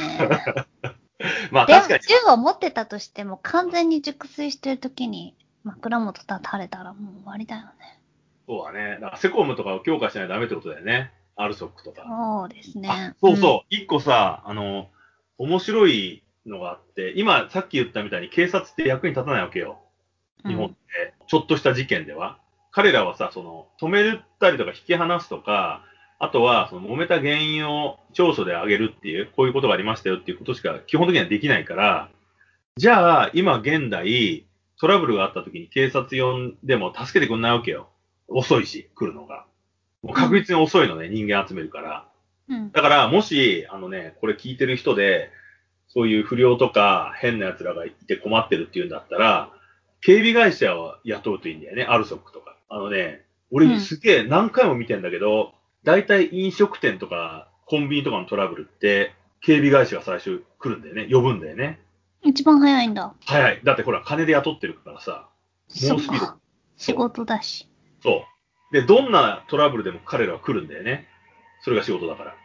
[1.51, 2.03] まあ確かに。
[2.07, 7.99] 銃を持ってたとしても完全に熟睡してる時に枕元立たれたらもう終わりだよね。
[8.47, 8.95] そうだね。
[8.95, 11.11] だからセコムとかを強化しないとダメってことだよね。
[11.35, 12.03] アルソックとか。
[12.07, 13.15] そうですねあ。
[13.19, 13.65] そうそう。
[13.69, 14.89] 一、個さ、あの、
[15.37, 19.79] 面白いのがあって、今さっき言ったみたいに警察って役に立たないわけよ。
[20.43, 20.51] うん。
[20.51, 20.75] 日本って。
[21.27, 22.39] ちょっとした事件では。
[22.71, 25.83] 彼らはさ、その、止めたりとか引き離すとか、
[26.19, 32.09] あとは、その揉めた原因を調書で上げるっていう、こういうことがありましたよっていうことしか基本的にはできないから、
[32.77, 34.45] じゃあ、今現代、
[34.77, 37.89] トラブルがあった時に警察呼んでも助けてくんないわけよ。
[38.27, 39.45] 遅いし、来るのが。
[40.01, 42.07] もう確実に遅いのね、人間集めるから。
[42.49, 42.71] うん。
[42.71, 45.31] だから、もし、あのね、これ聞いてる人で、
[45.87, 49.51] そういう不良とか変な奴らがいて困ってるっていうんだったら、
[50.01, 52.57] 警備会社を雇うといいんだよね、アルソックとか。
[52.69, 61.79] あのね、うん俺すげえ何回も見てんだけど、大体飲食店とかコンビニとかのトラブルって、警備会社が最初来るんだよね、呼ぶんだよね。
[62.23, 63.13] 一番早いんだ。
[63.25, 63.61] 早い。
[63.63, 65.29] だってほら、金で雇ってるからさ、
[65.67, 66.37] そっ猛スピードか。
[66.75, 67.69] 仕事だし。
[68.05, 68.25] そ
[68.71, 68.73] う。
[68.73, 71.07] で、どんなトラブルでも彼らは来るんだよね。
[71.61, 72.35] それが仕事だから。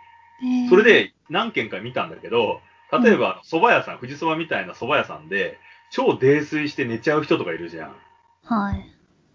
[0.71, 5.59] それ、で何件か見たんだけど、例えば蕎麦屋さん、富士蕎麦みたいな蕎麦屋さんで、
[5.91, 7.97] 超泥酔して寝ちゃう人とかいるじゃん。
[8.45, 8.91] はい。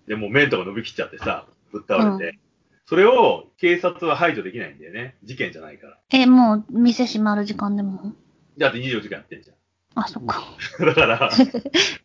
[0.07, 2.39] で、もう麺とか伸びきっちゃってさ、ぶっ倒れて。
[2.87, 5.15] それを警察は排除できないんだよね。
[5.23, 5.97] 事件じゃないから。
[6.11, 8.13] え、もう店閉まる時間でも
[8.57, 9.49] だって24時間やってんじ
[9.95, 10.43] あ、そっか。
[10.79, 11.29] だから、だか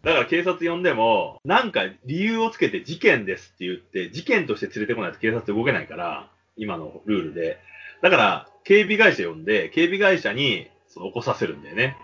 [0.02, 7.58] ら警察呼んでも、なんか理由をつけて事件ですって言って、事件として連れてこないと警察動けないから、今のルールで。
[8.00, 11.96] だから、警備会社呼んで、警備会社にその起こさせるんだよね。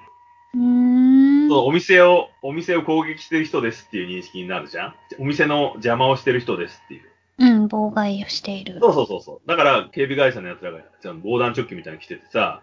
[0.54, 1.48] うーん。
[1.48, 7.02] そうお店を、お店を攻撃してる人ですっていう認識になるじゃんお店の邪魔をしてる人ですっていう。
[7.38, 8.78] うん、妨害をしている。
[8.80, 9.48] そうそうそうそう。
[9.48, 10.80] だから、警備会社の奴らが、
[11.22, 12.62] 防弾チョッキみたいに着ててさ、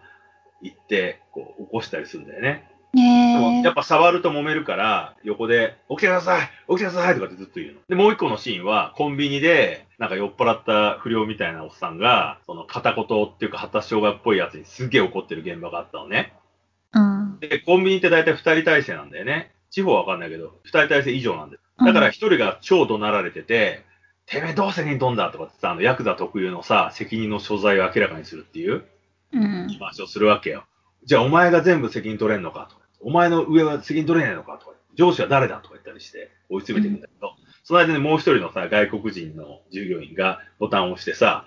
[0.60, 2.68] 行って、こう、起こしたりするんだよね。
[2.94, 7.80] でやっぱ触ると揉めるから、横で、起きてください起きてくださいとかってずっと言うの。
[7.88, 16.34] で、もう一個のシーンは、コンビニで、なんか酔っ払った不良みたいなおっさんが、その片言っていうか発達障害っぽいやつにすげえ怒ってる現場があったのね。
[16.92, 17.38] うん。
[17.40, 19.52] で、コンビニって大体2人体制なんだよね。
[19.70, 21.60] 地方はわかんないけど、2人体制以上なんだよ。
[21.84, 23.84] だから1人が超怒鳴られてて、
[24.26, 28.84] てめえどう責任取んだとかってさ、あの、ヤクザ特有のさ、責任の所在を明らかにするっていう
[29.32, 29.66] うん。
[29.66, 30.64] 言い回しをするわけよ。
[31.04, 41.46] じゃあお前が全部責任取れんのかとか、お前の上は責任取れないのかとか、上司は誰だとか言ったりして追い詰めていくんだけど、その間にもう一人のさ、外国人の従業員がボタンを押してさ、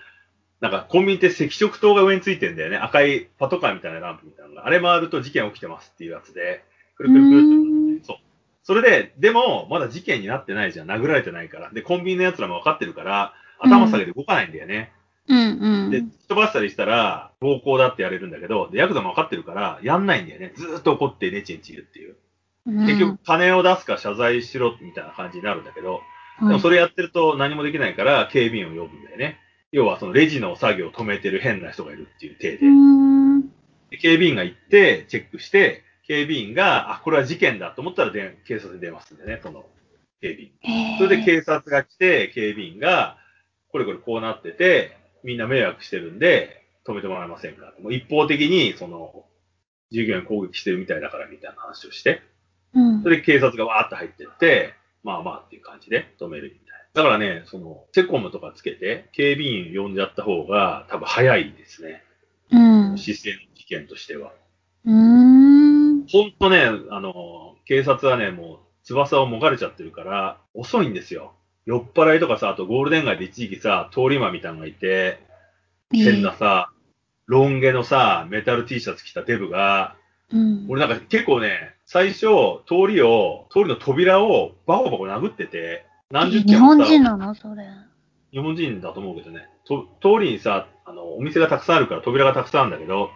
[0.59, 2.77] なんかコンビニって赤色灯が上についてんだよね。
[2.77, 4.65] 赤いパトカーみたいなランプみたいなのが。
[4.65, 6.63] あれ回ると事件起きてますっていうやつで、
[6.95, 8.17] くるくるくるってそう。
[8.63, 10.91] それで、でも、まだ事件になってないじゃん。
[10.91, 11.71] 殴られてないから。
[11.71, 14.91] で、コンビニの奴らも分かってるから、頭下げて動かないんだよね。
[15.27, 15.91] うんうん。
[15.91, 20.53] で、飛ばしたりしたら、暴行だってやれるんだけど、で、ヤクザも分かってるから、やんないんだよね。
[20.55, 22.15] ずーっと怒ってネチネチ言うっていう。
[22.67, 26.01] うん、結局、金を出すか謝罪しろみたいな感じになるんだけど、
[26.39, 29.39] でもそれやってると何もできないから、警備員を呼ぶんだよね。
[29.71, 32.69] 要は、そのレジの作業を止めてる変な人がいるっていう体でう。
[32.69, 33.41] ん。
[33.89, 39.65] で警備員が行って、チェックして、警備員が、あ、これは事件だと思ったらで、警察に電話するんだよね、その
[40.21, 40.97] 警備員。
[40.97, 43.17] それで警察が来て、警備員が、
[43.69, 49.25] これこれこうなってて、みんな迷惑してるんで、止めてもらえませんかもう一方的に、その、
[49.91, 52.21] 従業員攻撃してるみたいだからみたいな話をして、
[52.73, 53.09] うんそ。
[53.09, 57.03] れで警察がわーって入ってって、まあまあっていう感じで止めるみたいな。
[57.03, 62.03] だからね、その、セコムとかつけて、警備員呼んじゃった方が多分早いですね。
[62.51, 62.97] うん。
[62.97, 64.31] 姿勢の事件としては。
[64.85, 66.07] うーん。
[66.07, 71.33] ほんとね、あの、警察はね、もう、翼をもがれちゃってるから、遅いんですよ。
[71.67, 75.19] 酔っ払いとかさ、あとゴールデン街で一時期さ、通り魔みたいなのがいて、
[75.91, 76.71] 変なさ、
[77.25, 79.95] ロン毛のさ、メタル T シャツ着たデブが、
[80.31, 80.65] うん。
[80.69, 82.21] 俺なんか結構ね、最初、
[82.65, 87.35] 通りを、通りの扉をバコバコ殴ってて、何十日本人なの？
[87.35, 87.65] それ。
[88.31, 93.09] 日本人だと思うけどね、と通りにさ、あの、お店がたくさんあるから扉がたくさんあるんだけど、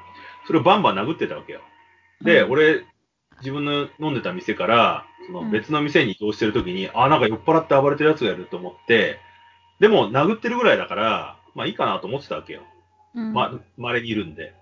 [0.45, 1.61] それをバンバン殴ってたわけよ。
[2.21, 2.83] で、うん俺、
[3.41, 9.19] 自分の飲んでた店から、そのうん別の店に移動してる時に、あ、なんか酔っ払って暴れてる奴がいると思って、
[9.80, 12.62] でも殴ってるぐらいだから、まあいいかなと思ってたわけよ。
[13.15, 14.54] うん、ま、稀にいるんで。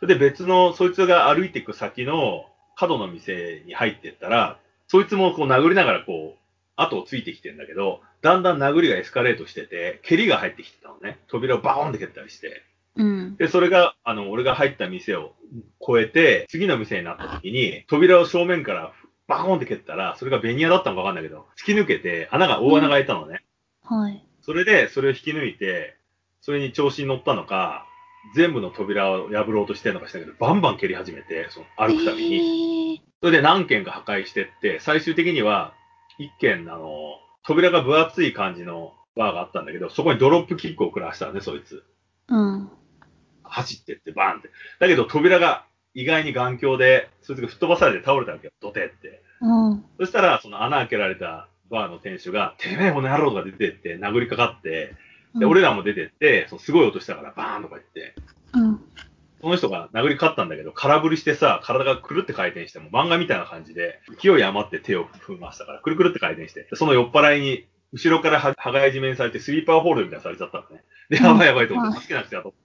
[0.00, 6.38] それで別の、そいつが歩いていく先の角の店に入ってったら、そいつもこう殴りながらこう、
[6.76, 11.18] 後をついてきてんだけど、だんだん殴りがエスカレートしてて、蹴りが入ってきてたのね。
[11.28, 12.62] 扉をバーンって蹴ったりして。
[12.96, 13.36] うん。
[13.36, 15.32] で、それが、あの、俺が入った店を
[15.80, 18.92] 越えて、次の店になった時に、扉を正面から
[19.26, 23.42] バコンって蹴ったら、それがベニヤだったのかわかんないけど、突き抜けて、穴が、大穴が開いたのね。
[23.82, 24.24] はい。
[24.40, 25.96] そそれで、それを引き抜いて、
[26.40, 27.86] それに調子に乗ったのか、
[28.34, 32.30] 全部の扉を破ろうとしてるのかしたけど、バンバン蹴り始めて、その歩くたびに。
[32.38, 33.02] に。
[33.20, 35.74] それで何軒か破壊してって、最終的には、
[36.18, 41.84] 一軒、あの、扉が分厚い感じのバーがあったんだけど、そこにドロップキックを食らわしたのね、そいつ。
[42.28, 42.70] うん。
[43.54, 44.50] 走ってって、バーンって。
[44.80, 45.64] だけど扉が
[45.94, 49.22] 意外に頑強で、そいつが吹っ飛ばされて倒れたわけよ、ドテって。
[49.40, 49.84] うん。
[49.98, 53.44] そしたら、その穴開けられたバーの店主が、てめえこの野郎とか？
[53.44, 54.94] 出てって殴りかかって、
[55.38, 58.14] で、俺らも出てって、そのすごい音したからバーンとか言って、
[58.54, 58.80] うん。
[59.40, 70.82] その人が殴りかかったんだけど、空振りしてさ、体がくるって回転して、もう漫画みたいな感じで、勢い余って手を踏みましたから、くるくるって回転して、でその酔っ払いに、後ろからは羽交い締めにされて、スリーパーホールドみたいなのされちゃったのね。
[71.10, 72.63] で、うんやばいやばいと思っはいて、助けなくちゃと思って、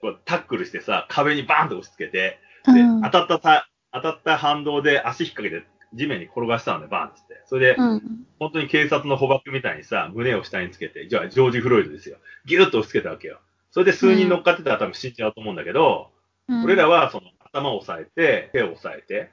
[0.00, 3.02] こうタックルしてさ、壁にバーンと押し付けて、で、うん。
[3.02, 7.42] 当たったた、当たった反動で足引っ掛けて、地面に転がしたのね、バーンって。
[7.46, 8.02] それで、うん。
[8.38, 12.18] 本当に警察の捕獲みたいにさ、胸を下につけて、じゃあ、ジョージ・フロイドですよ。
[12.46, 13.40] ギュッと押し付けたわけよ。
[13.70, 16.10] それで数人乗っかってたら多分死んじゃうと思うんだけど、
[16.48, 19.30] うん、俺らはその頭を押さえて、手を押さえて、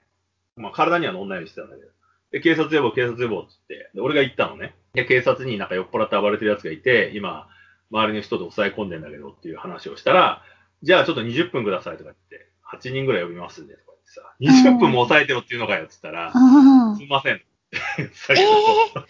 [0.55, 1.91] まあ体には乗んないようにしてたんだけど。
[2.31, 4.75] で、警察呼ぼう、警察呼ぼうって言って、で、俺が行ったのね。
[4.93, 7.47] で、警察になんか酔っ払って暴れてる奴がいて、今、
[7.91, 10.43] 周りの人で抑え込んでんだけどっていう話をしたら、
[10.83, 13.93] じゃあちょっと20分くださいとか言って、8人ぐらい呼びますんでとか
[14.39, 17.41] 言ってさ、20分も抑えてろっていうのかよって言ったら、あすいません。
[17.71, 18.13] えー、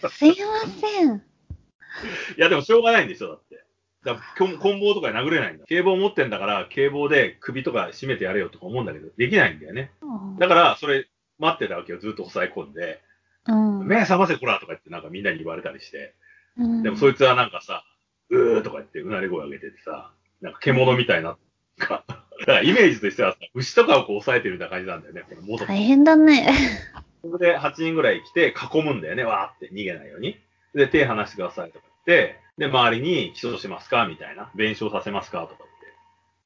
[0.08, 0.34] すいま
[0.80, 1.16] せん。
[1.16, 3.64] いや、でもしょうがないんでしょ、だって。
[4.04, 5.64] だ棍棒とかで殴れないんだ。
[5.66, 9.90] 警棒持ってんだから、警棒で首とか絞めてやれよとか思うんだけど、できないんだよね。
[10.38, 11.98] だから、それ、待ってたわけよ。
[11.98, 13.02] ずっと抑え込んで。
[13.46, 13.86] うん。
[13.86, 16.14] 目覚ませ、こらとか言ってなんかみんなに言われたりして。
[16.56, 17.84] うん、でもそいつはなんかさ、
[18.30, 21.36] うーとか言ってうなり声上げててさ、なんか獣みたいな。
[21.78, 22.04] だか
[22.46, 25.22] らイメージとしてはさ、牛とかをこう抑えてるみたいな感じなんだよね。
[25.22, 26.52] この大変だね。
[27.22, 30.38] そこで8人ぐらい来て囲むんだよね、わーって逃げないように。
[30.74, 34.50] で、手離してくださいとか言って、で、周りに起訴しますかみたいな。
[34.54, 35.98] 弁償させますかとか言って。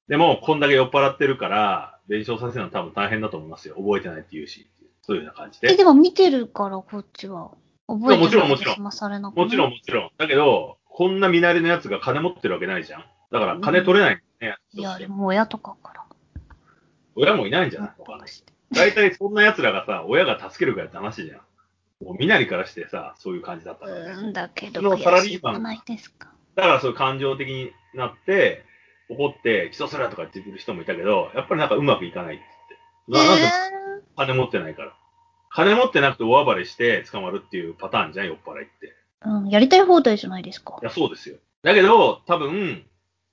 [0.08, 3.76] でも、こんだけ酔っ払ってるから、弁償させるの多分大変だと思いますよ。
[3.76, 4.66] 覚えてないって言うし。
[5.02, 5.76] そういうような感じえ、で。
[5.76, 7.50] でも見てるから、こっちは。
[7.88, 10.10] 覚えてもちろんもちろんもちろんもちろん。
[10.16, 13.04] だけど、こんな見慣れのやつが金持ってるわけないじゃん。
[13.30, 14.58] だから金取れないんだよね。
[14.74, 16.04] いや、でも親とかから。
[17.14, 17.90] 親もいないんじゃない？
[17.98, 18.24] わか。
[18.72, 21.40] 大体そんな奴らがさ、親が助けるかやって話じゃん。
[22.04, 24.18] もう身なりからしてさ、そういう感じだったから。
[24.18, 26.30] うんだけど、サラリーマン悔しくないですか。
[26.56, 28.64] だからそういう感情的になって、
[29.08, 33.18] 怒って、起訴するとかって言ってくる人もいたけど、やっぱりなんかうまくいかないっつって。
[33.18, 33.48] ななんでえ
[34.16, 34.92] 金持ってないから。
[35.50, 38.94] 金持ってなくて大暴れして捕まるっていうパターンじゃん、酔っ払いって。
[39.24, 40.84] ーうん、やりたい放題じゃないですかい。
[40.84, 41.36] や、そうですよ。
[41.62, 42.84] だけど、多分、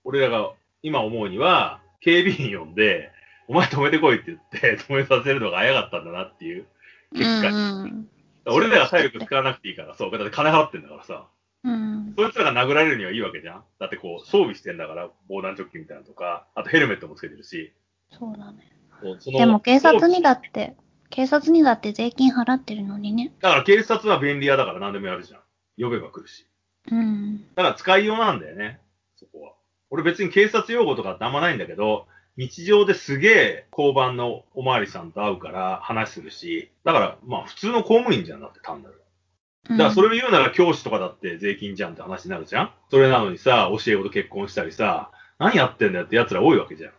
[0.03, 3.11] 俺らが今思うには、警備員呼んで、
[3.47, 6.65] お前止めてこいって言って、 止めさせるのが早かったんだなっていう
[7.13, 7.49] 結果。
[7.49, 8.09] うん
[8.51, 11.27] 俺らが体力使わなくていいから、そう、だって金払ってんだからさ。
[11.63, 12.13] うん。
[12.17, 17.73] そいつらが殴られるにはいいわけじゃんだってこう、装備してんだから、防弾チョッキみたいなのとか、あとヘルメットもつけてるし。
[18.09, 18.71] そうだね。
[19.01, 20.75] こうそのでも警察にだって、
[21.09, 23.33] 警察にだって税金払ってるのにね。
[23.41, 25.41] だから警察は便利屋だから何でもやるじゃん。
[25.79, 26.45] 呼べば来るし。
[26.91, 27.39] うん。
[27.55, 28.79] だから使いようなんだよね、
[29.15, 29.53] そこは。
[29.89, 32.07] 俺別に警察用語とかってあんまないんだけど、
[32.37, 39.01] 日常ですげえ交番のおまわりさんと会うから話するし、だからまあ普通の公務員じゃんだって単なる。
[39.69, 46.91] だからそれを言うなら教師とかだって税金じゃんって話になるじゃんそれなのにさ、教え子と結婚したりさ、何やってんだよって奴ら多いわけじゃん。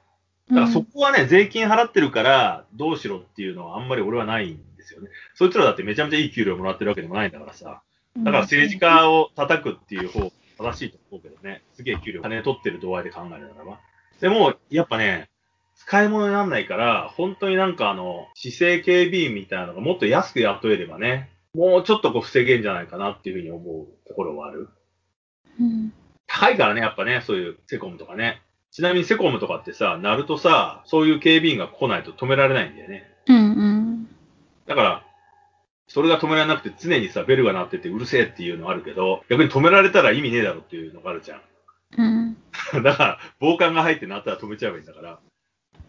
[0.51, 5.09] だからそこはね、税金払ってるからどうしろっていうのはあんまり俺はないんですよね。
[5.35, 7.83] そいつらだってめちゃめちゃいい給料もらってるわけでもないんだからさ。
[8.17, 11.63] うん、だから政治家を叩くっていう方正しいと思うけどね。
[11.75, 13.81] すげえ給料、金取ってる度合いで考えるならば。
[14.21, 15.31] でも、やっぱね、
[15.75, 24.69] 使い物にならないから、本当になんかあの、市政警備員みたいなのがもっと安く雇えればね、もうちょっとこう防げんじゃないかなっていうふうに思うところはある。
[25.59, 25.93] うん。
[26.27, 28.43] 高いからね、やっぱね、そういうセコムとかね。
[28.71, 33.11] ちなみにセコムとかってさ、なるとさ、そういう警備員が来ないと止められないんだよね。
[33.27, 34.09] うんうん。
[34.67, 35.07] だから、
[35.91, 41.41] それが止められなくて常にさ、ベルが鳴っててうるせえっていうのあるけど、逆に止められたら意味ねえだろっていうのがあるじゃん。
[41.99, 42.03] う
[42.81, 42.83] ん。
[42.85, 45.19] だから、防寒が入ってなったら止めちゃえばいいんだから。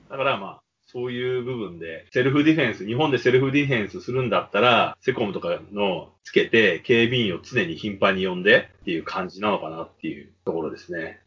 [0.09, 11.19] だからまあ、そういう部分で、セルフディフェンス、日本でセルフディフェンスするんだったら、セコムとかのつけて、警備員を常に頻繁に呼んでっていう感じなのかなっていうところですね。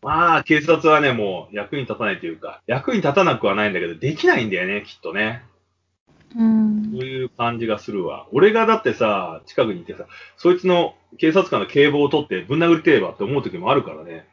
[0.00, 5.42] まあ、警察はね、もう役に立たないというか、役に立たなくはないんだけど、できないんだよね、きっとね。
[6.36, 7.04] うんそう。
[7.04, 8.26] いう感じがするわ。
[8.32, 10.06] 俺がだってさ、近くにいてさ、
[10.36, 14.26] そいつの警察官の警棒を取ってぶん殴りてえわって思う時もあるからね。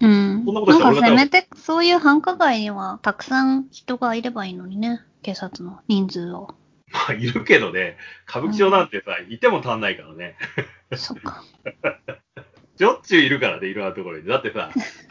[0.00, 0.44] うん。
[0.44, 5.02] そんなことしたらせめて、そういう繁華街にはたくさん人がいればいいのにね。
[5.22, 6.54] 警察の人数を。
[6.90, 7.96] まあ、いるけどね、
[8.28, 10.36] 歌舞伎町なんてさ、いても足んないからね。
[10.96, 11.42] そっか。
[12.78, 14.26] しょっちゅういるからね、いろんなところに。
[14.26, 14.70] だってさ、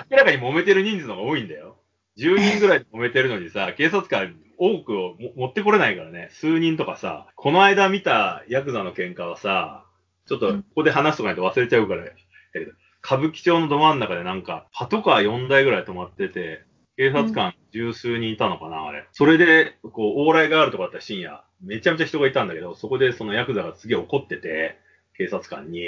[0.10, 1.76] 明らかに揉めてる人数の方が多いんだよ。
[2.18, 6.30] 10人ぐらいで揉めてるのにさ、警察官多くをも持ってこれないからね。
[6.32, 9.86] 数人とかさ、この間見たヤクザの喧嘩はさ、
[10.28, 12.12] ちょっとここで話すとかないと忘れちゃうから、だ
[12.53, 12.72] けど、
[13.03, 16.64] 歌舞伎町のど真ん中でなんか、パトカー4台ぐらい止まってて、
[16.97, 19.05] 警察官十数人いたのかな、あれ。
[19.14, 24.80] それで、こう、往来があるとかあったら深夜、めちゃめちゃ人がいたんだけど、そこでそのヤクザがすげえ怒ってて、
[25.18, 25.82] 警察官に、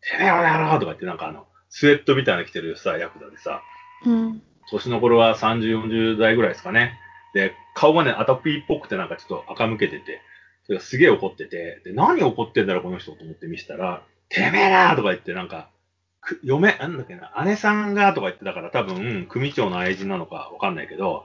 [0.00, 3.62] てめえ俺やろうとか言ってなんかあの、スウェットみたいなの着てるさ、ヤクザでさ、
[4.06, 4.42] うん。
[4.70, 6.98] 年の頃は30、40代ぐらいですかね。
[7.32, 10.20] で、顔がね、アタピーっぽくてなんかちょっと垢抜けてて、
[10.64, 15.68] それがすげえ怒ってて、で、何怒ってんだろう、この人と思って見せたら、てめえなーとか言ってなんか、
[16.20, 21.24] く嫁、なんだっけな、姉さんがとか言ってたから多分、組長の愛人なのかわかんないけど、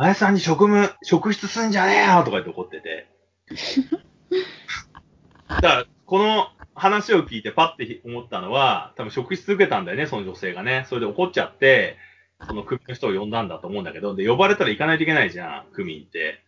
[0.00, 3.06] 姉さんに職務、職質すんじゃねえよとか言って怒ってて。
[5.48, 10.84] だから、この話を聞いてパッて思ったのは、多分職質受けたんだよね、その女性がね。
[10.88, 11.96] それで怒っちゃって、
[12.46, 16.42] その組の人を呼んだんだと思うんだけど、で、呼ばれたら行かないといけないじゃん、組員って。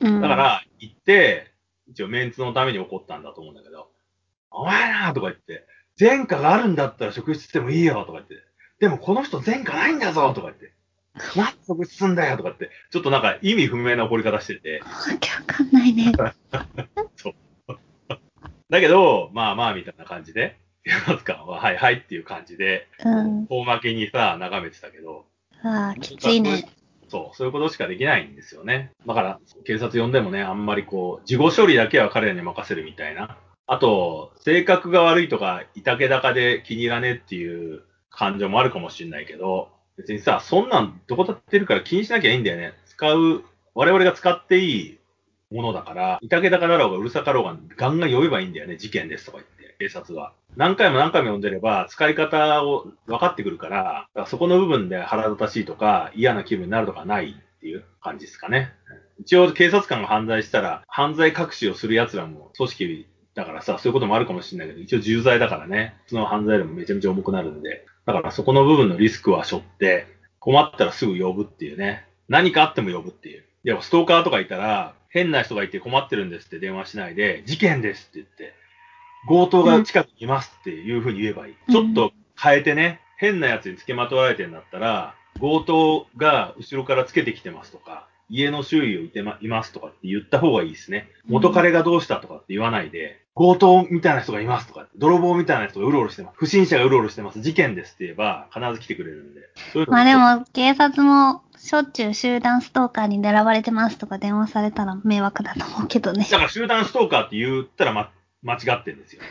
[0.00, 0.20] うん。
[0.20, 1.52] だか、ら、行って、
[1.88, 3.88] 一応メンツのために怒ったんだと思うんだけど、
[4.50, 5.66] お前なとか言って、
[5.98, 8.36] 前科があるんだったら職質してもいいよとか言って、
[8.78, 10.72] でもこの人前科ないんだぞとか言って、
[11.36, 14.86] なんで職質すんだよとかって、ちょっとなんか意味不明な怒り方してて、わ
[15.18, 16.12] けわかんないね。
[18.70, 20.58] だけど、まあまあみたいな感じで、
[20.88, 23.46] ははいはいっていう感じで、うん。
[23.48, 25.24] 大負けにさ、眺めてたけど、
[25.62, 26.68] ああ、きついね。
[27.08, 28.92] そう、そういうことしかできないんですよね。
[29.06, 33.38] だから、警察呼んでもね、あんまりこう、事後処理だけは彼らに任せるみたいな。
[33.66, 42.72] あと、性格が悪いとか、いたけ高で気に入らねえっていう感情もあるかもしれないけど、別にさ、そんなんどこだってるから気にしなきゃいいんだよね。
[42.86, 44.98] 使う、我々が使っていい
[45.50, 50.32] ものだから、いたけ高だろうがうるさかろうが、ガンガン呼べばいいんだよね、事件ですとか言って、警察は。
[50.56, 58.72] 何回も何回も呼んでれば、使い方を分かってくるから、からそこの部分で腹立たしいとか、嫌な気分になるとかないっていう感じですかね。
[59.20, 70.06] 一応警察官が犯罪したら、犯罪隠しをする奴らも組織だからさ、そういうこともあるかもしれないけど、一応重罪だからね、その犯罪でもめちゃめちゃ重くなるんで、だからそこの部分のリスクは背負って、
[70.40, 72.04] 困ったらすぐ呼ぶっていうね。
[72.28, 73.44] 何かあっても呼ぶっていう。
[73.64, 78.54] でもストーカーとかいたら、変な人がいて困ってるんですって電話しないで、事件ですって言って、
[79.26, 81.52] 強盗が近くにいますっていうふうに言えばいい。
[81.68, 91.08] うんちょっと変えてね、変な奴につけまとわれてんだったら、強盗が後ろからつけてきてますとか、家の周囲をいてま、いますとかって言った方がいいですね。
[91.26, 96.36] 元彼がどうしたとかって言わないで、強盗みたいな人がいますとか、泥棒みたいな人がうろうろしてます。
[96.38, 97.40] 不審者がうろうろしてます。
[97.40, 99.40] 事件ですって言えば、必ず来てくれるんで。
[99.72, 106.26] そういうのまあでも、警察もしょっちゅう集団ストーカーに狙われてますとか電話されたら迷惑だと思うけどね。
[106.30, 108.10] だから集団ストーカーって言ったら、ま、
[108.42, 109.22] 間違ってんですよ。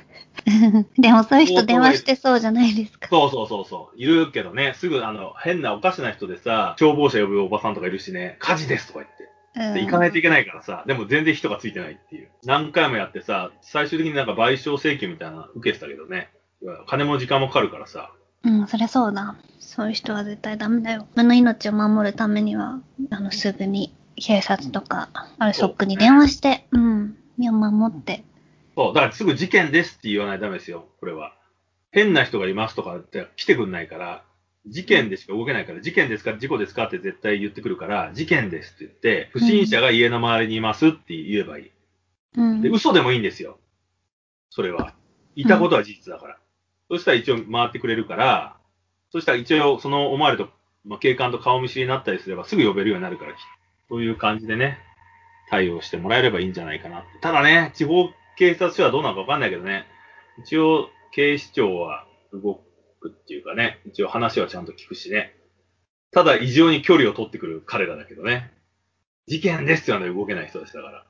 [0.97, 3.07] でもそういう人電話してそうじゃないですか。
[3.09, 3.97] そうそうそうそう。
[3.97, 9.23] いるけどね、すぐあの、変なおかしな人でさ、消防車呼ぶおばさんとかいるしね、火事ですとか言って。
[9.23, 9.27] うん
[9.73, 12.29] で行かないといけないからさ、でも全然人がついてないっていう。
[12.45, 16.29] 何回もやってさ、最終的になんか賠償請求みたいなの受けてたけどね。
[16.85, 18.11] 金も時間もかかるからさ。
[18.43, 19.35] うん、そりゃそうだ。
[19.59, 21.01] そういう人は絶対ダメだよ。
[21.01, 22.79] 自分の命を守るためには、
[23.09, 28.23] あの、すぐに警察とか、あるショックに電話して、うん、身を守って。
[28.75, 31.35] そう、だからすぐ事件ですって言わないとダメですよ、これは。
[31.91, 34.23] 変な人がいますとかって来てくんないから、
[34.67, 41.71] 事件でしか動けないから、事件ですか事故ですかって絶対言ってくるから、事件ですって言って、不審者が家の周りにいますって言えばいい。
[42.35, 42.61] うん。
[42.61, 43.59] で、嘘でもいいんですよ。
[44.49, 44.93] それは。
[45.35, 46.37] いたことは事実だから。
[46.89, 48.57] そしたら一応回ってくれるから、
[49.11, 50.51] そしたら一応その思われると、
[50.85, 53.33] まあ、警官と顔見知りになったりすればすぐ呼べるようになるから、
[53.89, 54.79] そういう感じでね、
[55.49, 57.03] 対応してもらえればいいんじゃないかな。
[57.21, 59.85] ただね、地方警察署はどうなのかわかんないけどね、
[60.39, 62.61] 一応警視庁は動
[62.99, 65.33] くっていうかね、一応話はちゃんと聞くしね。
[66.11, 68.51] ただ異常に距離を取ってくる彼らだけどね。
[69.27, 70.97] 事件ですって言わないと動けない人たちだから。
[70.97, 71.05] はい。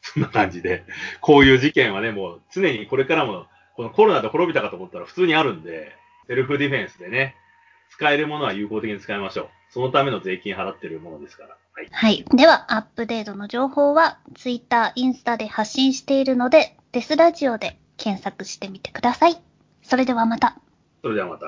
[0.00, 0.84] そんな感じで。
[1.20, 3.46] こういう事件はね、もう常にこれからも、
[3.76, 5.92] このコロナで滅びたかと思ったら普通にあるんで、
[6.26, 7.36] セルフディフェンスでね、
[7.90, 9.48] 使えるものは有効的に使いましょう。
[9.70, 11.56] そのための税金払ってるものですから。
[11.72, 11.88] はい。
[11.90, 12.24] はい。
[12.34, 19.36] では、アップデートの情報は、ツイッター、インスタで発信しているので、デスラジオで検索してみてください。
[19.82, 20.58] それではまた。
[21.02, 21.46] それではまた。